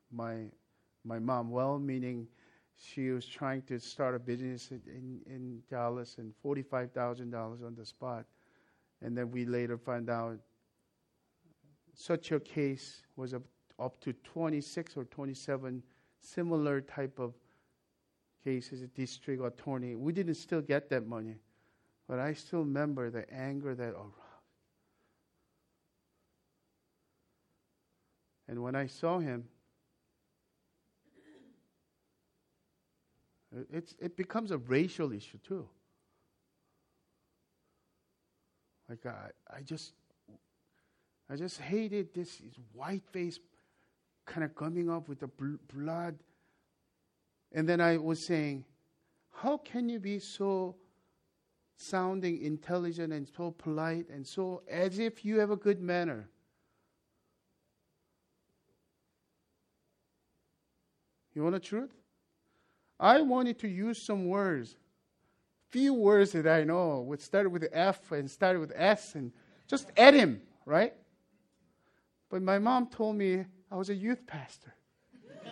[0.10, 0.46] my
[1.04, 2.30] my mom, well-meaning
[2.78, 7.34] she was trying to start a business in, in Dallas and $45,000
[7.66, 8.26] on the spot.
[9.02, 10.40] And then we later find out
[11.94, 13.44] such a case was up,
[13.80, 15.84] up to 26 or 27
[16.20, 17.34] similar type of
[18.44, 19.96] cases, district attorney.
[19.96, 21.36] We didn't still get that money,
[22.08, 24.12] but I still remember the anger that arose.
[28.48, 29.46] And when I saw him,
[33.72, 35.68] It's, it becomes a racial issue too.
[38.90, 39.94] Like I, I just,
[41.30, 42.42] I just hated this
[42.74, 43.40] white face
[44.26, 46.18] kind of coming up with the bl- blood.
[47.52, 48.66] And then I was saying,
[49.32, 50.76] how can you be so
[51.78, 56.30] sounding intelligent and so polite and so as if you have a good manner?
[61.34, 61.92] You want the truth?
[63.00, 64.78] I wanted to use some words
[65.76, 69.34] few words that I know would start with F and start with S and
[69.67, 70.93] just add him, right?
[72.30, 74.73] But my mom told me I was a youth pastor.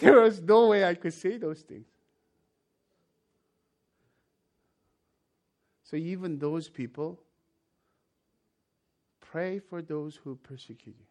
[0.00, 1.86] there was no way I could say those things.
[5.84, 7.20] So even those people,
[9.20, 11.06] pray for those who persecute you.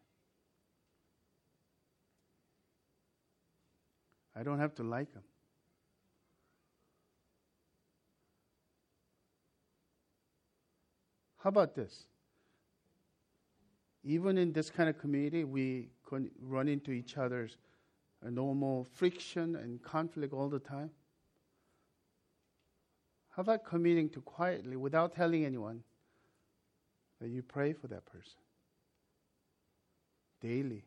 [4.36, 5.22] I don't have to like them.
[11.44, 12.06] How about this?
[14.02, 15.90] Even in this kind of community, we
[16.40, 17.58] run into each other's
[18.24, 20.90] uh, normal friction and conflict all the time.
[23.28, 25.82] How about committing to quietly, without telling anyone,
[27.20, 28.40] that you pray for that person?
[30.40, 30.84] Daily,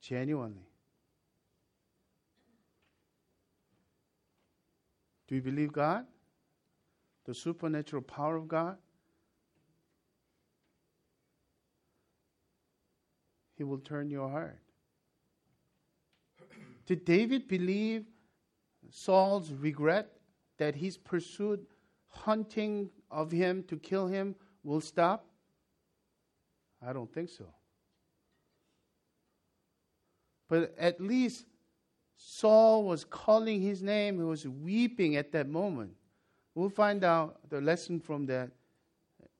[0.00, 0.68] genuinely.
[5.26, 6.06] Do you believe God?
[7.24, 8.76] The supernatural power of God?
[13.56, 14.58] He will turn your heart.
[16.86, 18.04] Did David believe
[18.90, 20.10] Saul's regret
[20.58, 21.66] that his pursuit,
[22.08, 25.26] hunting of him to kill him, will stop?
[26.86, 27.46] I don't think so.
[30.48, 31.46] But at least
[32.16, 35.92] Saul was calling his name, he was weeping at that moment.
[36.54, 38.50] We'll find out the lesson from that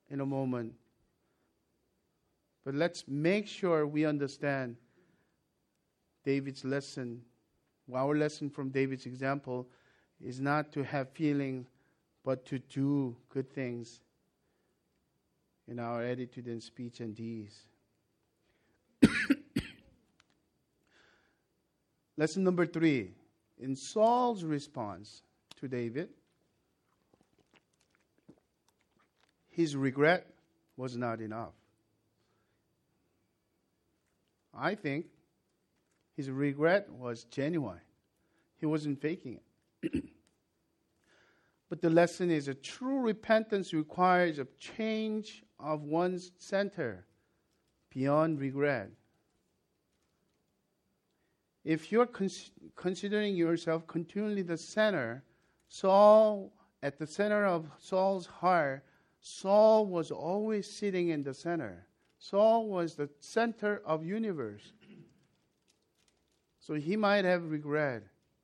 [0.09, 0.73] in a moment.
[2.65, 4.75] But let's make sure we understand
[6.23, 7.21] David's lesson.
[7.93, 9.67] Our lesson from David's example
[10.23, 11.67] is not to have feelings,
[12.23, 14.01] but to do good things
[15.67, 17.55] in our attitude and speech and deeds.
[22.17, 23.11] Lesson number three
[23.59, 25.21] in Saul's response
[25.59, 26.09] to David,
[29.55, 30.27] his regret
[30.75, 31.53] was not enough.
[34.53, 35.05] I think
[36.17, 37.79] his regret was genuine.
[38.57, 39.39] He wasn't faking
[39.83, 40.03] it.
[41.69, 47.05] but the lesson is a true repentance requires a change of one's center
[47.89, 48.89] beyond regret.
[51.63, 55.23] If you're cons- considering yourself continually the center,
[55.69, 56.51] Saul,
[56.83, 58.83] at the center of Saul's heart,
[59.27, 61.87] Saul was always sitting in the center.
[62.19, 64.71] Saul was the center of universe.
[66.59, 68.03] So he might have regret.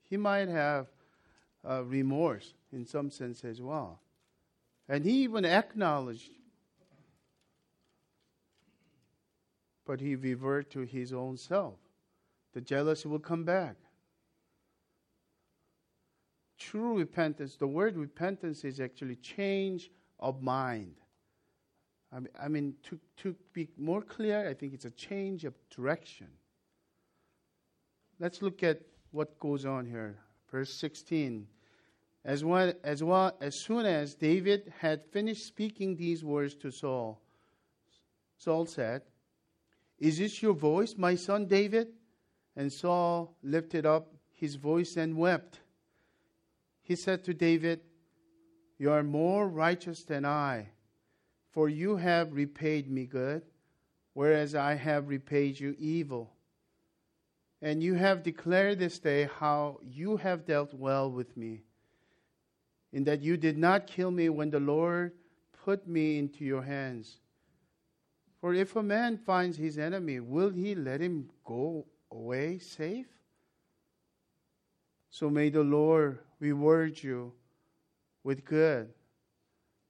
[0.09, 0.88] He might have
[1.63, 4.01] uh, remorse in some sense as well.
[4.89, 6.32] And he even acknowledged,
[9.86, 11.75] but he reverted to his own self.
[12.53, 13.75] The jealousy will come back.
[16.57, 19.91] True repentance, the word repentance is actually change
[20.22, 20.95] of mind.
[22.38, 26.28] I mean, to, to be more clear, I think it's a change of direction.
[28.19, 30.17] Let's look at what goes on here.
[30.51, 31.47] Verse 16.
[32.26, 37.22] As, well, as, well, as soon as David had finished speaking these words to Saul,
[38.38, 39.03] Saul said,
[39.97, 41.88] Is this your voice, my son David?
[42.57, 45.61] And Saul lifted up his voice and wept.
[46.84, 47.80] He said to David,
[48.82, 50.69] You are more righteous than I
[51.51, 53.43] for you have repaid me good,
[54.13, 56.32] whereas I have repaid you evil.
[57.61, 61.61] And you have declared this day how you have dealt well with me,
[62.91, 65.11] in that you did not kill me when the Lord
[65.63, 67.19] put me into your hands.
[68.39, 73.05] For if a man finds his enemy, will he let him go away safe?
[75.11, 77.34] So may the Lord reward you
[78.24, 78.89] with good,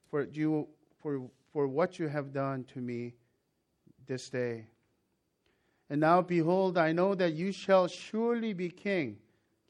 [0.10, 0.68] for you
[1.02, 3.14] for for what you have done to me
[4.08, 4.68] this day.
[5.90, 9.18] And now, behold, I know that you shall surely be king.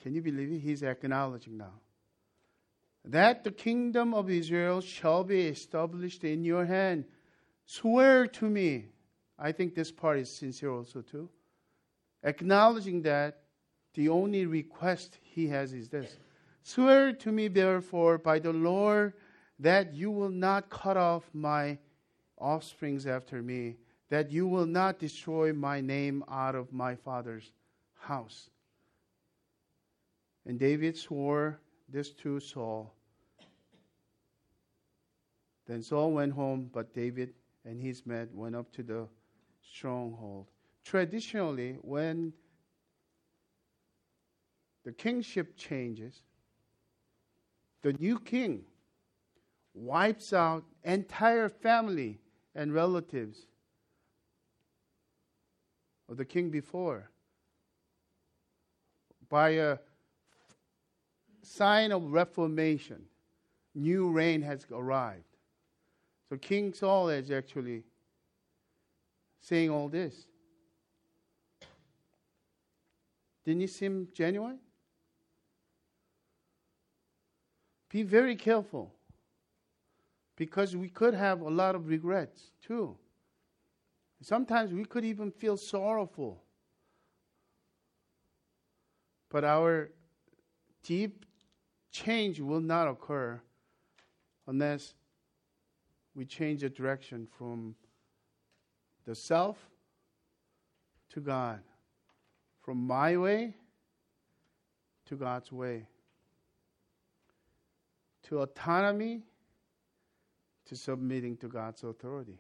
[0.02, 0.60] Can you believe it?
[0.60, 1.74] He's acknowledging now.
[3.06, 7.06] That the kingdom of Israel shall be established in your hand.
[7.66, 8.86] Swear to me.
[9.40, 11.28] I think this part is sincere also, too.
[12.24, 13.42] Acknowledging that
[13.96, 16.18] the only request he has is this
[16.64, 19.14] Swear to me, therefore, by the Lord
[19.60, 21.78] that you will not cut off my
[22.38, 23.78] offsprings after me,
[24.10, 27.52] that you will not destroy my name out of my father's
[28.00, 28.50] house.
[30.46, 32.94] And David swore this to Saul.
[35.68, 37.34] Then Saul went home, but David
[37.64, 39.08] and his men went up to the
[39.62, 40.48] stronghold.
[40.84, 42.34] Traditionally, when
[44.84, 46.24] the kingship changes,
[47.82, 48.64] the new king
[49.74, 52.20] wipes out entire family
[52.56, 53.46] and relatives
[56.10, 57.10] of the king before
[59.30, 59.78] by a
[61.42, 63.04] sign of reformation.
[63.74, 65.24] New reign has arrived.
[66.28, 67.84] So king saul is actually
[69.40, 70.28] saying all this.
[73.46, 74.60] Didn't it seem genuine
[77.92, 78.94] be very careful
[80.38, 82.98] because we could have a lot of regrets too.
[84.22, 86.42] Sometimes we could even feel sorrowful.
[89.30, 89.90] But our
[90.84, 91.26] deep
[91.92, 93.42] change will not occur
[94.48, 94.94] unless
[96.16, 97.76] we change the direction from
[99.06, 99.58] the self
[101.10, 101.60] to God,
[102.62, 103.56] from my way
[105.08, 105.88] to God's way,
[108.32, 109.22] to autonomy
[110.66, 112.40] to submitting to God's authority.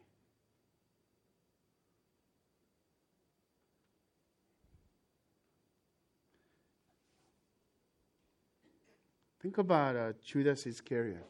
[9.42, 11.28] Think about uh, Judas Iscariot,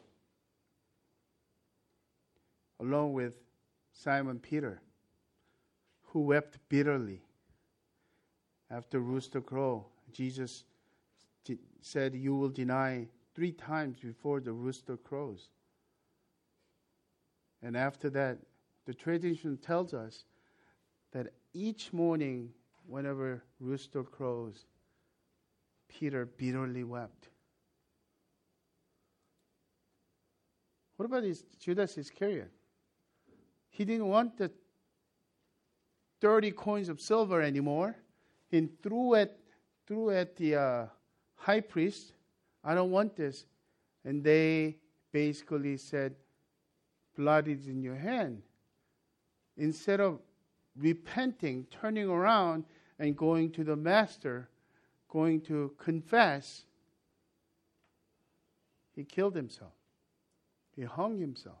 [2.78, 3.32] along with
[3.92, 4.80] Simon Peter,
[6.04, 7.20] who wept bitterly
[8.70, 9.86] after rooster crow.
[10.12, 10.62] Jesus
[11.80, 15.50] said, "You will deny three times before the rooster crows."
[17.62, 18.38] And after that,
[18.86, 20.24] the tradition tells us
[21.12, 22.50] that each morning,
[22.86, 24.66] whenever rooster crows,
[25.88, 27.28] Peter bitterly wept.
[30.96, 32.50] What about his, Judas Iscariot?
[33.70, 34.50] He didn't want the
[36.20, 37.96] 30 coins of silver anymore.
[38.48, 39.38] He threw it,
[39.86, 40.86] threw at the uh,
[41.34, 42.12] high priest,
[42.64, 43.46] I don't want this.
[44.04, 44.76] And they
[45.12, 46.14] basically said,
[47.16, 48.42] blood is in your hand.
[49.56, 50.18] Instead of
[50.76, 52.64] repenting, turning around,
[52.98, 54.48] and going to the master,
[55.08, 56.64] going to confess,
[58.94, 59.72] he killed himself.
[60.74, 61.56] He hung himself.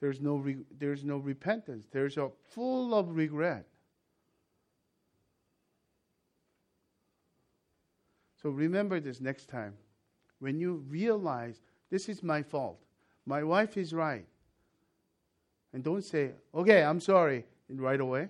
[0.00, 1.86] There's no, re- there's no repentance.
[1.90, 3.66] There's a full of regret.
[8.44, 9.72] So remember this next time.
[10.38, 12.78] When you realize this is my fault,
[13.24, 14.26] my wife is right.
[15.72, 18.28] And don't say, okay, I'm sorry, right away.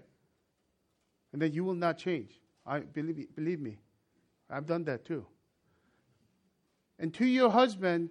[1.33, 2.31] And then you will not change.
[2.65, 3.79] I believe, believe me,
[4.49, 5.27] I've done that too.
[7.01, 8.11] And to your husband,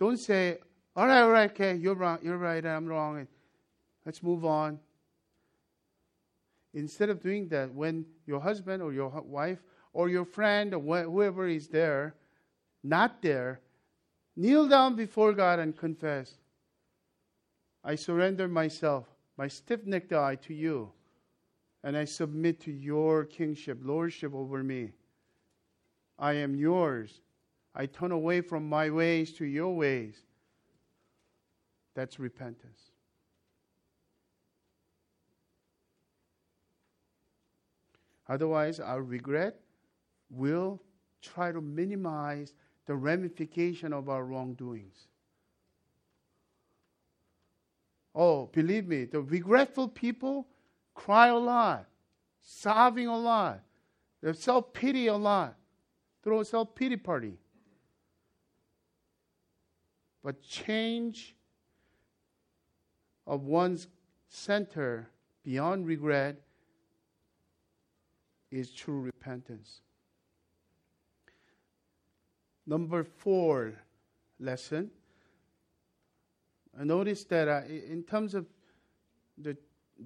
[0.00, 0.58] don't say,
[0.96, 3.18] all right, all right, okay, you're wrong, you're right, I'm wrong.
[3.18, 3.28] and
[4.04, 4.80] Let's move on.
[6.72, 9.60] Instead of doing that, when your husband or your wife
[9.94, 12.14] or your friend or wh- whoever is there,
[12.82, 13.60] not there,
[14.36, 16.34] Kneel down before God and confess.
[17.84, 20.90] I surrender myself, my stiff necked eye to you,
[21.84, 24.92] and I submit to your kingship, lordship over me.
[26.18, 27.20] I am yours.
[27.74, 30.16] I turn away from my ways to your ways.
[31.94, 32.78] That's repentance.
[38.28, 39.60] Otherwise, our regret
[40.30, 40.80] will
[41.20, 42.54] try to minimize
[42.86, 45.08] the ramification of our wrongdoings.
[48.14, 50.46] Oh, believe me, the regretful people
[50.94, 51.86] cry a lot,
[52.40, 53.60] sobbing a lot,
[54.22, 55.56] they self pity a lot,
[56.22, 57.38] throw a self pity party.
[60.22, 61.34] But change
[63.26, 63.88] of one's
[64.28, 65.08] center
[65.42, 66.40] beyond regret
[68.50, 69.80] is true repentance.
[72.66, 73.74] Number four
[74.40, 74.90] lesson.
[76.78, 78.46] I noticed that uh, in terms of
[79.38, 79.56] the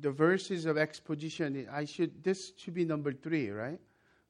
[0.00, 3.80] the verses of exposition, I should this should be number three, right?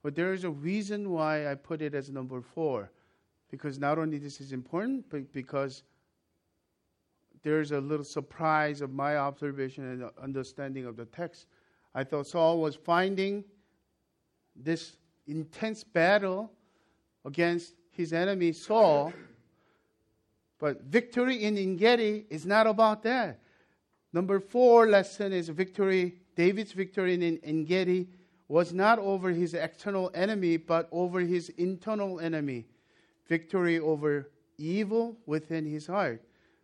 [0.02, 2.90] But there is a reason why I put it as number four,
[3.50, 5.82] because not only this is important, but because
[7.42, 11.46] there's a little surprise of my observation and understanding of the text.
[11.94, 13.44] I thought Saul was finding
[14.54, 16.52] this intense battle
[17.24, 19.12] against his enemy Saul.
[20.58, 23.40] But victory in Engedi is not about that.
[24.12, 26.14] Number four lesson is victory.
[26.34, 28.08] David's victory in Engedi
[28.46, 32.66] was not over his external enemy, but over his internal enemy.
[33.28, 36.22] Victory over evil within his heart.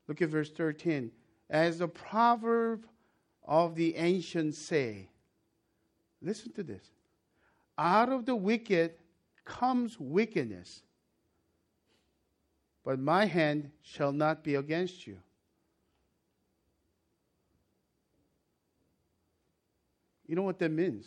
[0.09, 1.11] Look at verse 13.
[1.51, 2.87] As the proverb
[3.45, 5.09] of the ancients say,
[6.23, 6.85] listen to this.
[7.77, 8.93] Out of the wicked
[9.45, 10.83] comes wickedness,
[12.85, 15.17] but my hand shall not be against you.
[20.27, 21.07] You know what that means?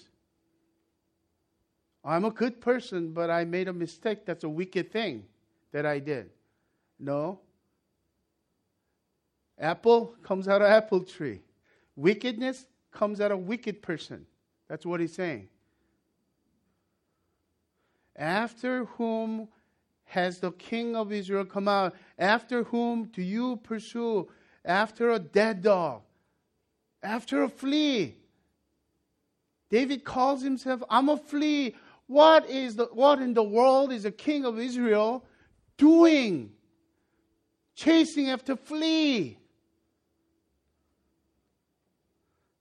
[2.04, 4.26] I'm a good person, but I made a mistake.
[4.26, 5.26] That's a wicked thing
[5.72, 6.30] that I did.
[7.00, 7.40] No.
[9.60, 11.42] Apple comes out of apple tree.
[11.96, 14.26] Wickedness comes out of wicked person.
[14.68, 15.50] That's what he's saying.
[18.16, 19.48] After whom
[20.08, 21.96] has the king of Israel come out?
[22.18, 24.28] After whom do you pursue?
[24.66, 26.02] After a dead dog,
[27.04, 28.16] after a flea.
[29.70, 31.76] David calls himself, I'm a flea.
[32.08, 35.26] What is the what in the world is the king of Israel
[35.78, 36.52] doing?
[37.76, 39.38] Chasing after flea.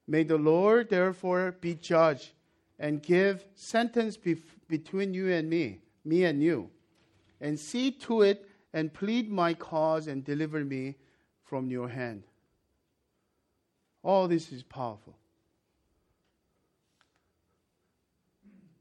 [0.08, 2.32] May the Lord therefore be judge
[2.78, 6.70] and give sentence bef- between you and me, me and you,
[7.40, 10.96] and see to it and plead my cause and deliver me
[11.44, 12.22] from your hand.
[14.02, 15.16] All this is powerful.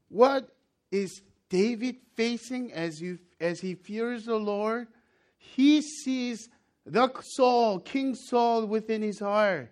[0.08, 0.48] What
[0.90, 3.02] is David facing as,
[3.40, 4.88] as he fears the Lord?
[5.36, 6.48] He sees
[6.84, 9.70] the Saul, King Saul, within his heart.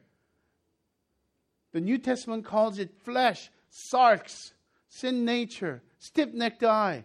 [1.72, 4.52] The New Testament calls it flesh, sarx,
[4.88, 7.04] sin nature, stiff necked eye.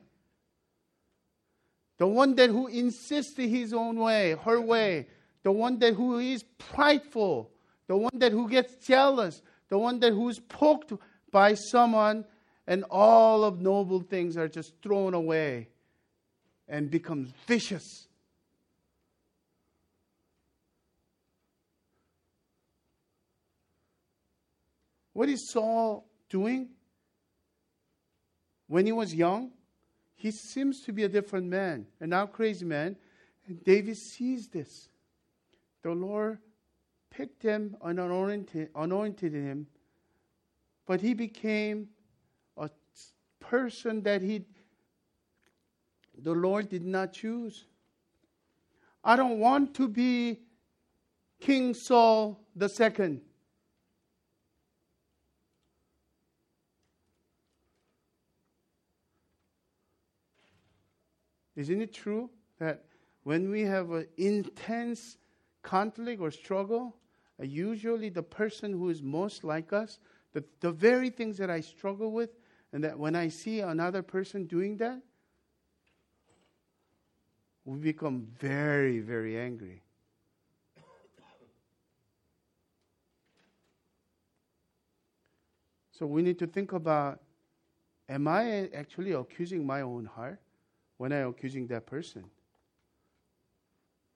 [1.99, 5.07] The one that who insists his own way, her way.
[5.43, 7.51] The one that who is prideful.
[7.87, 9.41] The one that who gets jealous.
[9.67, 10.93] The one that who's poked
[11.29, 12.25] by someone
[12.65, 15.67] and all of noble things are just thrown away
[16.69, 18.07] and becomes vicious.
[25.11, 26.69] What is Saul doing?
[28.67, 29.51] When he was young,
[30.19, 32.97] he seems to be a different man, and now crazy man.
[33.47, 34.89] And David sees this.
[35.81, 36.39] The Lord
[37.09, 39.67] picked him and anointed, him,
[40.85, 41.87] but he became
[42.57, 42.69] a
[43.39, 44.43] person that he
[46.21, 47.63] the Lord did not choose.
[49.01, 50.41] I don't want to be
[51.39, 53.21] King Saul the second.
[61.59, 62.85] Isn't it true that
[63.23, 65.17] when we have an intense
[65.61, 66.95] conflict or struggle,
[67.37, 69.99] uh, usually the person who is most like us,
[70.31, 72.29] the, the very things that I struggle with,
[72.71, 75.01] and that when I see another person doing that,
[77.65, 79.83] we become very, very angry.
[85.91, 87.19] So we need to think about
[88.07, 90.39] am I actually accusing my own heart
[90.99, 92.25] when I'm accusing that person?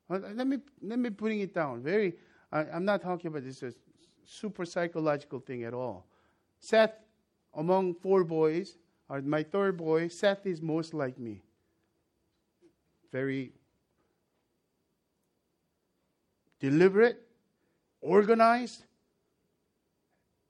[0.09, 1.81] let me let me bring it down.
[1.81, 2.13] Very,
[2.51, 3.73] I, am not talking about this as
[4.25, 6.05] super psychological thing at all.
[6.59, 6.93] Seth
[7.55, 8.77] among four boys,
[9.09, 11.41] or my third boy, Seth is most like me.
[13.11, 13.53] Very
[16.59, 17.25] deliberate,
[18.01, 18.83] organized,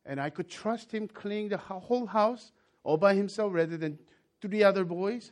[0.03, 2.51] and I could trust him cleaning the whole house
[2.84, 3.99] all by himself rather than
[4.41, 5.31] three other boys.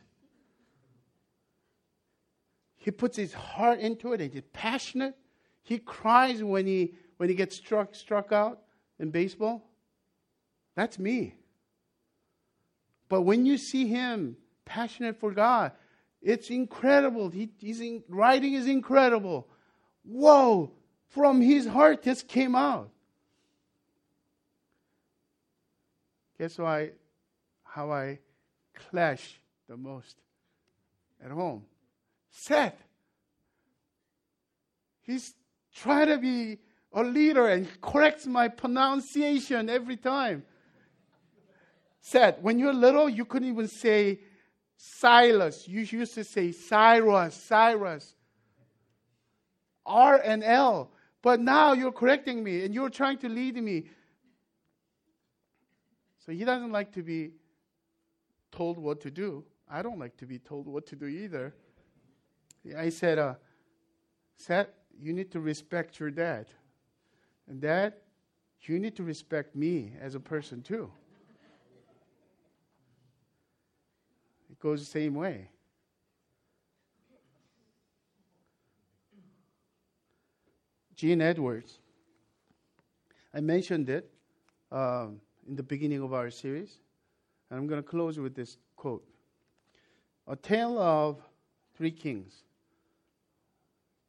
[2.82, 4.20] He puts his heart into it.
[4.20, 5.14] He's passionate.
[5.62, 8.58] He cries when he when he gets struck struck out
[8.98, 9.70] in baseball.
[10.74, 11.36] That's me.
[13.08, 15.70] But when you see him passionate for God,
[16.20, 17.28] it's incredible.
[17.28, 19.46] He, he's in, writing is incredible.
[20.02, 20.72] Whoa,
[21.06, 22.90] from his heart this came out.
[26.36, 26.90] Guess why,
[27.62, 28.18] how I
[28.74, 30.16] clash the most
[31.24, 31.64] at home?
[32.32, 32.74] Seth.
[35.02, 35.34] He's
[35.74, 36.58] trying to be
[36.92, 40.42] a leader and corrects my pronunciation every time
[42.02, 44.20] said, when you're little, you couldn't even say
[44.76, 45.66] Silas.
[45.66, 48.14] You used to say Cyrus, Cyrus.
[49.86, 50.90] R and L.
[51.22, 53.84] But now you're correcting me and you're trying to lead me.
[56.26, 57.30] So he doesn't like to be
[58.50, 59.44] told what to do.
[59.70, 61.54] I don't like to be told what to do either.
[62.76, 63.34] I said, uh,
[64.36, 64.68] Seth,
[65.00, 66.46] you need to respect your dad.
[67.48, 67.94] And dad,
[68.62, 70.90] you need to respect me as a person too.
[74.50, 75.48] It goes the same way.
[80.94, 81.80] Gene Edwards.
[83.34, 84.08] I mentioned it
[84.70, 86.78] um, in the beginning of our series,
[87.50, 89.04] and I'm going to close with this quote
[90.28, 91.20] A Tale of
[91.74, 92.44] Three Kings.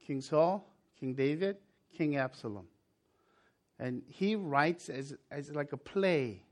[0.05, 0.67] King Saul,
[0.99, 1.57] King David,
[1.95, 2.67] King Absalom.
[3.79, 6.43] And he writes as, as like a play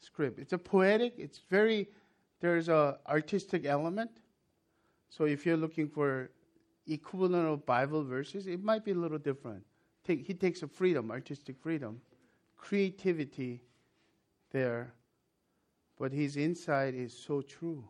[0.00, 0.38] script.
[0.38, 1.88] It's a poetic, it's very,
[2.40, 4.10] there's a artistic element.
[5.10, 6.30] So if you're looking for
[6.86, 9.64] equivalent of Bible verses, it might be a little different.
[10.04, 12.00] Take, he takes a freedom, artistic freedom,
[12.56, 13.62] creativity
[14.52, 14.92] there,
[15.98, 17.84] but his insight is so true,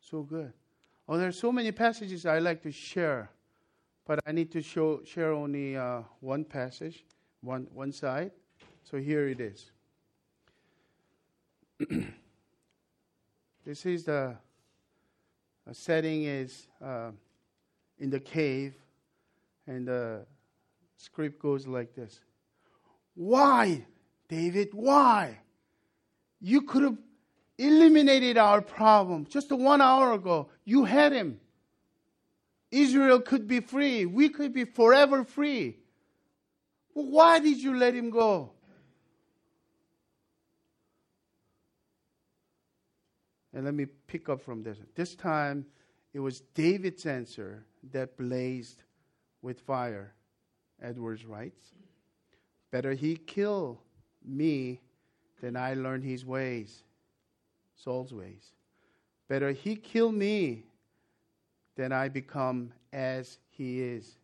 [0.00, 0.52] so good.
[1.08, 3.30] Oh, there are so many passages I like to share,
[4.06, 7.04] but I need to show, share only uh, one passage,
[7.40, 8.30] one, one side.
[8.84, 9.70] So here it is.
[13.64, 14.36] this is the
[15.72, 17.10] setting is uh,
[17.98, 18.74] in the cave,
[19.66, 20.24] and the
[20.96, 22.20] script goes like this
[23.14, 23.84] Why,
[24.28, 24.68] David?
[24.72, 25.40] Why?
[26.40, 26.98] You could have
[27.58, 30.48] eliminated our problem just one hour ago.
[30.64, 31.40] You had him.
[32.82, 34.06] Israel could be free.
[34.06, 35.76] We could be forever free.
[36.94, 38.50] Well, why did you let him go?
[43.52, 44.76] And let me pick up from this.
[44.94, 45.64] This time,
[46.12, 48.82] it was David's answer that blazed
[49.40, 50.12] with fire.
[50.82, 51.72] Edwards writes
[52.70, 53.80] Better he kill
[54.22, 54.80] me
[55.40, 56.82] than I learn his ways,
[57.76, 58.52] Saul's ways.
[59.28, 60.64] Better he kill me
[61.76, 64.18] than I become as he is.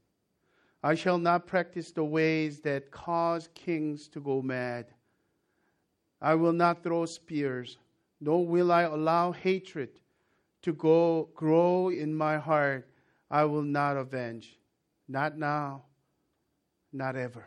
[0.82, 4.86] I shall not practice the ways that cause kings to go mad.
[6.20, 7.78] I will not throw spears
[8.22, 9.90] nor will I allow hatred
[10.62, 12.88] to go grow in my heart.
[13.28, 14.60] I will not avenge.
[15.08, 15.82] Not now,
[16.92, 17.44] not ever.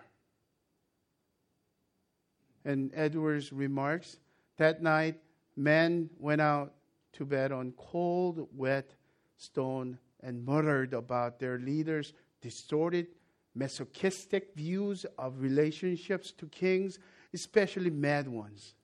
[2.66, 4.18] And Edwards remarks
[4.58, 5.16] that night,
[5.56, 6.74] men went out
[7.14, 8.95] to bed on cold, wet
[9.38, 13.07] stone and muttered about their leaders' distorted,
[13.53, 16.99] masochistic views of relationships to kings,
[17.33, 18.75] especially mad ones.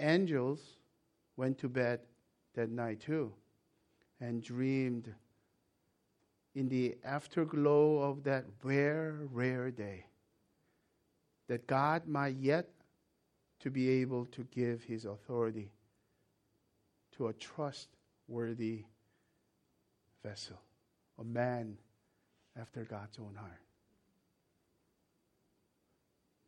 [0.00, 0.60] Angels
[1.36, 2.00] went to bed
[2.54, 3.32] that night too
[4.20, 5.12] and dreamed
[6.54, 10.06] in the afterglow of that rare, rare day
[11.48, 12.68] that God might yet
[13.60, 15.70] to be able to give his authority
[17.16, 18.84] to a trustworthy
[20.26, 20.60] vessel,
[21.20, 21.76] a man
[22.60, 23.60] after God's own heart.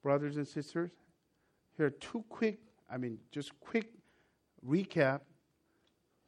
[0.02, 0.90] Brothers and sisters,
[1.76, 2.58] here are two quick,
[2.90, 3.92] I mean, just quick
[4.66, 5.20] recap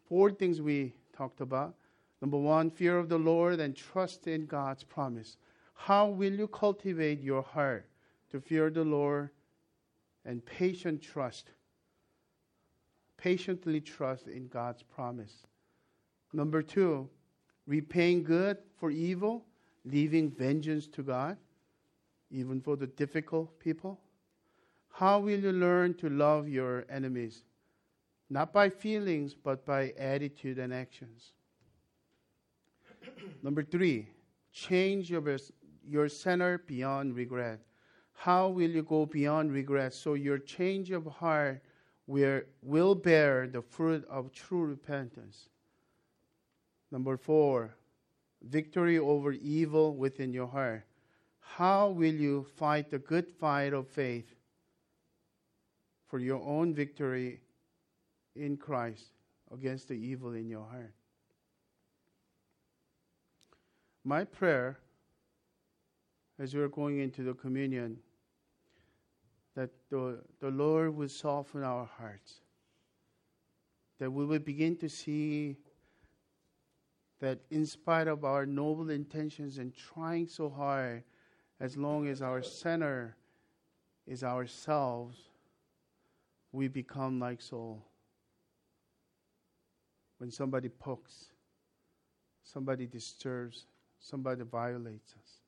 [0.08, 1.74] four things we talked about.
[2.20, 5.36] Number one, fear of the Lord and trust in God's promise.
[5.74, 7.88] How will you cultivate your heart
[8.30, 9.30] to fear the Lord
[10.24, 11.50] and patient trust?
[13.16, 15.46] Patiently trust in God's promise.
[16.32, 17.08] Number two,
[17.70, 19.44] repaying good for evil,
[19.84, 21.36] leaving vengeance to God,
[22.30, 24.00] even for the difficult people.
[24.90, 27.44] How will you learn to love your enemies?
[28.30, 31.32] not by feelings, but by attitude and actions.
[33.42, 34.06] Number three,
[34.52, 35.36] change your,
[35.84, 37.58] your center beyond regret.
[38.12, 41.60] How will you go beyond regret so your change of heart
[42.06, 45.48] will, will bear the fruit of true repentance?
[46.90, 47.74] Number four,
[48.42, 50.84] victory over evil within your heart.
[51.40, 54.34] How will you fight the good fight of faith
[56.10, 57.40] for your own victory
[58.34, 59.04] in Christ
[59.52, 60.92] against the evil in your heart.
[64.04, 64.78] My prayer
[66.38, 67.98] as we're going into the communion
[69.54, 72.40] that the, the Lord would soften our hearts,
[73.98, 75.56] that we would begin to see
[77.20, 81.04] that in spite of our noble intentions and trying so hard,
[81.60, 83.16] as long as our center
[84.06, 85.16] is ourselves,
[86.52, 87.84] we become like Saul
[90.18, 91.30] when somebody pokes,
[92.42, 93.66] somebody disturbs,
[93.98, 95.40] somebody violates us.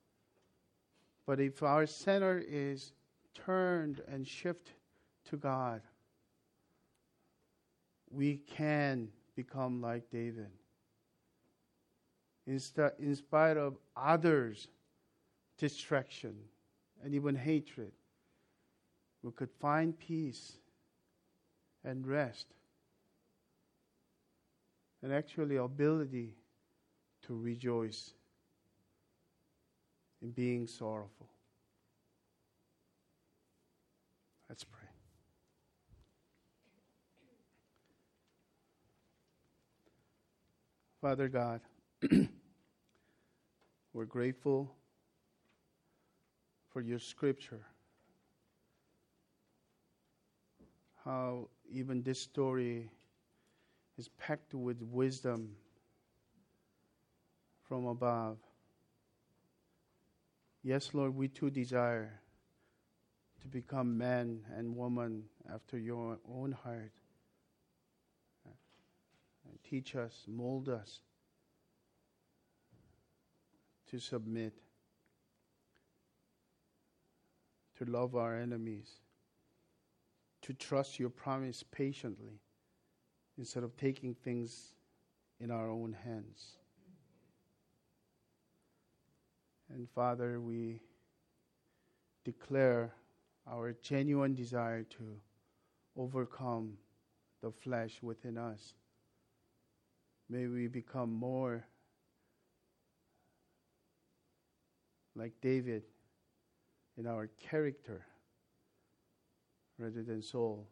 [1.26, 2.92] But if our center is
[3.34, 4.72] turned and shift
[5.30, 5.82] to God,
[8.10, 10.50] we can become like David.
[12.46, 14.68] In, spite of others'
[15.58, 16.34] distraction
[17.04, 17.92] and even hatred,
[19.22, 20.52] we could find peace
[21.84, 22.46] and rest
[25.02, 26.34] and actually ability
[27.26, 28.14] to rejoice
[30.20, 31.28] in being sorrowful.
[34.48, 34.88] Let's pray.
[41.00, 41.60] Father God,
[43.92, 44.74] We're grateful
[46.72, 47.64] for your scripture.
[51.04, 52.90] How even this story
[53.98, 55.54] is packed with wisdom
[57.68, 58.38] from above.
[60.64, 62.20] Yes, Lord, we too desire
[63.42, 66.92] to become man and woman after your own heart.
[69.68, 71.00] Teach us, mold us
[73.92, 74.54] to submit,
[77.76, 78.88] to love our enemies,
[80.40, 82.40] to trust your promise patiently
[83.36, 84.74] instead of taking things
[85.40, 86.56] in our own hands.
[89.68, 90.80] And Father, we
[92.24, 92.94] declare
[93.46, 95.20] our genuine desire to
[95.98, 96.78] overcome
[97.42, 98.72] the flesh within us.
[100.30, 101.66] May we become more
[105.14, 105.82] like David
[106.96, 108.04] in our character
[109.78, 110.66] rather than Saul.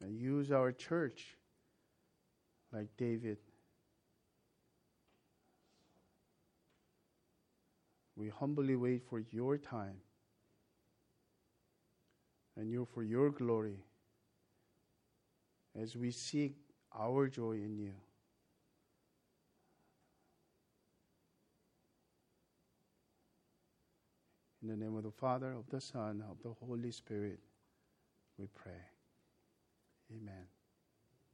[0.00, 1.36] And use our church
[2.72, 3.38] like David.
[8.16, 9.96] We humbly wait for your time
[12.56, 13.82] and you for your glory
[15.80, 16.56] as we seek
[16.96, 17.94] our joy in you.
[24.64, 27.38] In the name of the Father, of the Son, of the Holy Spirit,
[28.38, 28.80] we pray.
[30.10, 30.53] Amen.